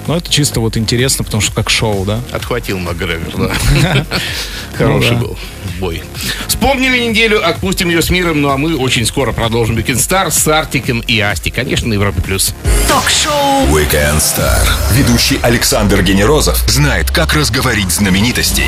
Но 0.08 0.18
это 0.18 0.30
чисто 0.30 0.60
вот 0.60 0.76
интересно, 0.78 1.24
потому 1.24 1.42
что 1.42 1.54
как 1.54 1.70
шоу, 1.70 2.06
да. 2.06 2.20
Отхватил 2.32 2.78
Макгрегор, 2.80 3.50
да. 3.82 4.06
Хороший 4.78 5.12
Ну 5.12 5.16
да. 5.22 5.22
был 5.28 5.38
бой. 5.80 6.04
Вспомнили 6.48 7.00
неделю, 7.08 7.46
отпустим 7.48 7.89
ее 7.89 8.02
с 8.02 8.10
миром, 8.10 8.42
ну 8.42 8.50
а 8.50 8.58
мы 8.58 8.76
очень 8.76 9.06
скоро 9.06 9.32
продолжим 9.32 9.78
Weekend 9.78 9.98
Star 9.98 10.30
с 10.32 10.48
Артиком 10.48 11.02
и 11.02 11.20
Асти. 11.20 11.52
Конечно, 11.52 11.88
на 11.88 11.94
Европе+. 11.94 12.22
плюс. 12.22 12.54
Ток-шоу 12.88 13.66
Weekend 13.68 14.18
Star. 14.18 14.68
Ведущий 14.92 15.39
Александр 15.42 16.02
Генерозов 16.04 16.58
знает, 16.68 17.12
как 17.12 17.34
разговорить 17.34 17.92
знаменитостей 17.92 18.68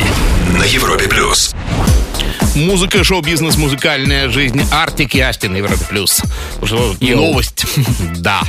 на 0.58 0.64
Европе 0.64 1.08
плюс. 1.08 1.54
Музыка, 2.56 3.04
шоу-бизнес, 3.04 3.58
музыкальная 3.58 4.30
жизнь. 4.30 4.62
Артик 4.72 5.14
и 5.14 5.20
Асти 5.20 5.50
на 5.50 5.58
Европе+. 5.58 5.84
плюс. 5.90 6.22
Новость. 7.02 7.66
Да. 8.16 8.42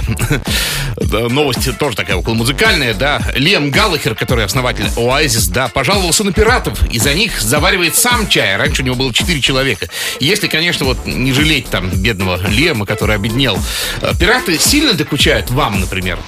Новость 1.00 1.76
тоже 1.78 1.96
такая 1.96 2.16
около 2.16 2.34
музыкальная, 2.34 2.94
да. 2.94 3.20
Лем 3.34 3.70
Галлахер, 3.70 4.14
который 4.14 4.44
основатель 4.44 4.86
Oasis, 4.96 5.50
да, 5.50 5.68
пожаловался 5.68 6.24
на 6.24 6.32
пиратов. 6.32 6.82
И 6.90 6.98
за 6.98 7.14
них 7.14 7.40
заваривает 7.40 7.96
сам 7.96 8.28
чай. 8.28 8.56
Раньше 8.56 8.82
у 8.82 8.84
него 8.84 8.94
было 8.94 9.12
4 9.12 9.40
человека. 9.40 9.88
Если, 10.20 10.46
конечно, 10.46 10.86
вот 10.86 11.04
не 11.04 11.32
жалеть 11.32 11.66
там 11.68 11.90
бедного 11.90 12.40
Лема, 12.48 12.86
который 12.86 13.16
обеднел. 13.16 13.58
Э, 14.00 14.12
Пираты 14.18 14.58
сильно 14.58 14.94
докучают 14.94 15.50
вам, 15.50 15.80
например, 15.80 16.18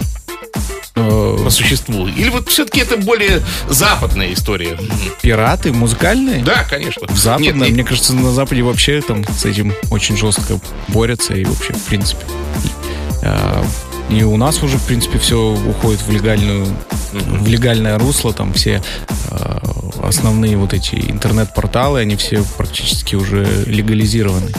по 1.44 1.50
существу? 1.50 2.06
Или 2.08 2.28
вот 2.28 2.48
все-таки 2.48 2.80
это 2.80 2.96
более 2.96 3.42
западная 3.68 4.32
история? 4.32 4.78
Пираты 5.22 5.72
музыкальные? 5.72 6.42
Да, 6.42 6.64
конечно. 6.64 7.06
В 7.06 7.16
западном, 7.18 7.58
Нет, 7.60 7.70
мне 7.70 7.84
кажется, 7.84 8.14
на 8.14 8.30
Западе 8.32 8.62
вообще 8.62 9.00
там 9.00 9.24
с 9.26 9.44
этим 9.44 9.74
очень 9.90 10.16
жестко 10.16 10.58
борются 10.88 11.34
и 11.34 11.44
вообще, 11.44 11.72
в 11.72 11.82
принципе. 11.84 12.22
а, 13.22 13.64
И 14.10 14.22
у 14.22 14.36
нас 14.36 14.62
уже, 14.62 14.78
в 14.78 14.84
принципе, 14.86 15.18
все 15.18 15.38
уходит 15.66 16.00
в 16.02 16.10
легальную, 16.10 16.66
в 17.12 17.46
легальное 17.46 17.98
русло, 17.98 18.32
там 18.32 18.52
все 18.54 18.82
а, 19.30 19.60
основные 20.02 20.56
вот 20.56 20.72
эти 20.72 20.94
интернет-порталы, 20.94 22.00
они 22.00 22.16
все 22.16 22.42
практически 22.56 23.14
уже 23.16 23.46
легализированы. 23.66 24.50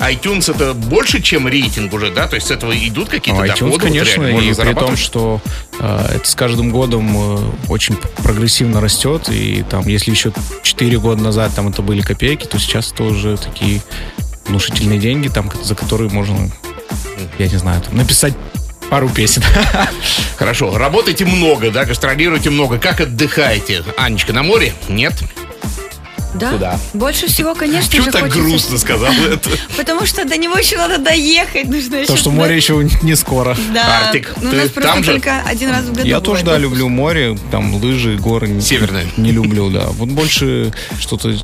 iTunes 0.00 0.52
это 0.54 0.74
больше, 0.74 1.20
чем 1.20 1.48
рейтинг 1.48 1.92
уже, 1.92 2.10
да? 2.10 2.26
То 2.28 2.36
есть 2.36 2.48
с 2.48 2.50
этого 2.50 2.72
идут 2.72 3.08
какие-то 3.08 3.42
А 3.42 3.46
доходы? 3.46 3.64
iTunes, 3.64 3.70
вот 3.70 3.82
конечно, 3.82 4.22
можно 4.28 4.50
и 4.50 4.54
при 4.54 4.74
том, 4.74 4.96
что 4.96 5.40
э, 5.78 6.06
это 6.16 6.28
с 6.28 6.34
каждым 6.34 6.70
годом 6.70 7.16
э, 7.16 7.38
очень 7.68 7.96
прогрессивно 8.22 8.80
растет, 8.80 9.28
и 9.28 9.64
там, 9.68 9.86
если 9.88 10.10
еще 10.10 10.32
4 10.62 10.98
года 10.98 11.22
назад 11.22 11.52
там 11.54 11.68
это 11.68 11.82
были 11.82 12.00
копейки, 12.00 12.46
то 12.46 12.58
сейчас 12.58 12.92
это 12.92 13.04
уже 13.04 13.36
такие 13.36 13.82
внушительные 14.46 14.98
деньги, 14.98 15.28
там, 15.28 15.50
за 15.62 15.74
которые 15.74 16.10
можно, 16.10 16.50
я 17.38 17.48
не 17.48 17.56
знаю, 17.56 17.80
там, 17.82 17.96
написать 17.96 18.34
пару 18.90 19.08
песен. 19.08 19.42
Хорошо, 20.36 20.78
работаете 20.78 21.24
много, 21.24 21.70
да, 21.70 21.84
гастролируете 21.84 22.50
много. 22.50 22.78
Как 22.78 23.00
отдыхаете? 23.00 23.84
Анечка, 23.96 24.32
на 24.32 24.42
море? 24.42 24.72
Нет? 24.88 25.14
Да? 26.34 26.52
Куда? 26.52 26.80
Больше 26.94 27.26
всего, 27.26 27.54
конечно 27.54 27.90
Чего 27.90 28.04
же, 28.04 28.10
так 28.12 28.22
хочется- 28.22 28.40
грустно 28.42 28.78
сказал 28.78 29.12
это? 29.12 29.50
Потому 29.76 30.04
что 30.06 30.24
до 30.24 30.36
него 30.36 30.56
еще 30.56 30.76
надо 30.76 30.98
доехать. 30.98 31.66
Нужно 31.68 31.96
еще... 31.96 32.06
То, 32.08 32.16
что 32.16 32.30
море 32.30 32.56
еще 32.56 32.88
не 33.02 33.14
скоро. 33.16 33.56
Да. 33.72 34.06
Артик, 34.08 34.34
Ну, 34.40 34.50
у 34.50 34.52
нас 34.52 34.68
просто 34.68 34.92
там 34.92 35.02
же? 35.04 35.12
только 35.12 35.40
один 35.46 35.70
раз 35.70 35.84
в 35.84 35.92
году 35.92 36.06
Я 36.06 36.20
тоже, 36.20 36.44
да, 36.44 36.58
люблю 36.58 36.88
море, 36.88 37.36
там 37.50 37.74
лыжи, 37.76 38.16
горы. 38.16 38.48
не- 38.48 38.60
Северное. 38.60 39.06
Не 39.16 39.32
люблю, 39.32 39.70
да. 39.70 39.86
Вот 39.88 40.08
больше 40.10 40.72
что-то, 41.00 41.34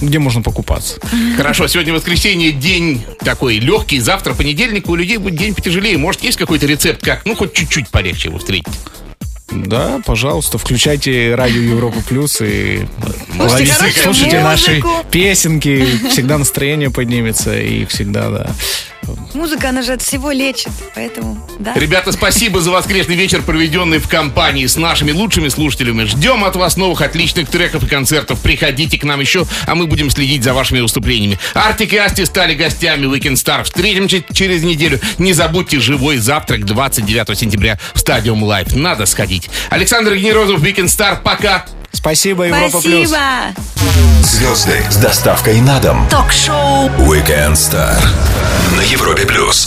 где 0.00 0.18
можно 0.18 0.40
покупаться. 0.42 0.98
Хорошо, 1.36 1.66
сегодня 1.68 1.92
воскресенье, 1.92 2.52
день 2.52 3.04
такой 3.24 3.58
легкий. 3.58 3.98
Завтра 4.00 4.34
понедельник, 4.34 4.88
у 4.88 4.94
людей 4.94 5.16
будет 5.18 5.36
день 5.36 5.54
потяжелее. 5.54 5.98
Может, 5.98 6.22
есть 6.22 6.38
какой-то 6.38 6.66
рецепт, 6.66 7.02
как, 7.04 7.24
ну, 7.24 7.34
хоть 7.34 7.52
чуть-чуть 7.54 7.88
полегче 7.90 8.28
его 8.28 8.38
встретить? 8.38 8.72
Да, 9.54 10.00
пожалуйста, 10.06 10.58
включайте 10.58 11.34
радио 11.34 11.60
Европа 11.60 12.00
Плюс 12.08 12.40
и 12.40 12.86
Слушайте 13.36 13.74
ловите- 13.80 14.02
слушайте 14.02 14.40
наши 14.40 14.82
песенки, 15.10 15.84
всегда 16.10 16.38
настроение 16.38 16.90
поднимется 16.90 17.58
и 17.58 17.84
всегда, 17.86 18.30
да, 18.30 18.50
Музыка, 19.34 19.70
она 19.70 19.82
же 19.82 19.94
от 19.94 20.02
всего 20.02 20.30
лечит, 20.30 20.70
поэтому, 20.94 21.38
да. 21.58 21.72
Ребята, 21.74 22.12
спасибо 22.12 22.60
за 22.60 22.70
воскресный 22.70 23.16
вечер, 23.16 23.42
проведенный 23.42 23.98
в 23.98 24.08
компании 24.08 24.66
с 24.66 24.76
нашими 24.76 25.10
лучшими 25.12 25.48
слушателями. 25.48 26.04
Ждем 26.04 26.44
от 26.44 26.56
вас 26.56 26.76
новых 26.76 27.00
отличных 27.00 27.48
треков 27.48 27.84
и 27.84 27.86
концертов. 27.86 28.40
Приходите 28.40 28.98
к 28.98 29.04
нам 29.04 29.20
еще, 29.20 29.46
а 29.66 29.74
мы 29.74 29.86
будем 29.86 30.10
следить 30.10 30.44
за 30.44 30.52
вашими 30.54 30.80
выступлениями. 30.80 31.38
Артик 31.54 31.92
и 31.94 31.96
Асти 31.96 32.24
стали 32.24 32.54
гостями 32.54 33.06
Weekend 33.06 33.34
Star. 33.34 33.64
Встретимся 33.64 34.22
через 34.32 34.62
неделю. 34.62 35.00
Не 35.18 35.32
забудьте 35.32 35.80
живой 35.80 36.18
завтрак 36.18 36.64
29 36.64 37.38
сентября 37.38 37.78
в 37.94 37.98
Stadium 37.98 38.42
Live. 38.42 38.74
Надо 38.74 39.06
сходить. 39.06 39.48
Александр 39.70 40.14
Генерозов, 40.14 40.62
Weekend 40.62 40.86
Star. 40.86 41.20
Пока. 41.22 41.64
Спасибо, 41.92 42.44
Европа 42.44 42.80
Плюс. 42.80 43.08
Спасибо. 43.08 43.18
Звезды 44.22 44.84
с 44.90 44.96
доставкой 44.96 45.60
на 45.60 45.78
дом. 45.80 46.08
Ток-шоу 46.08 46.88
Weekend 46.98 47.52
Star 47.52 47.96
на 48.76 48.80
Европе 48.80 49.26
плюс. 49.26 49.60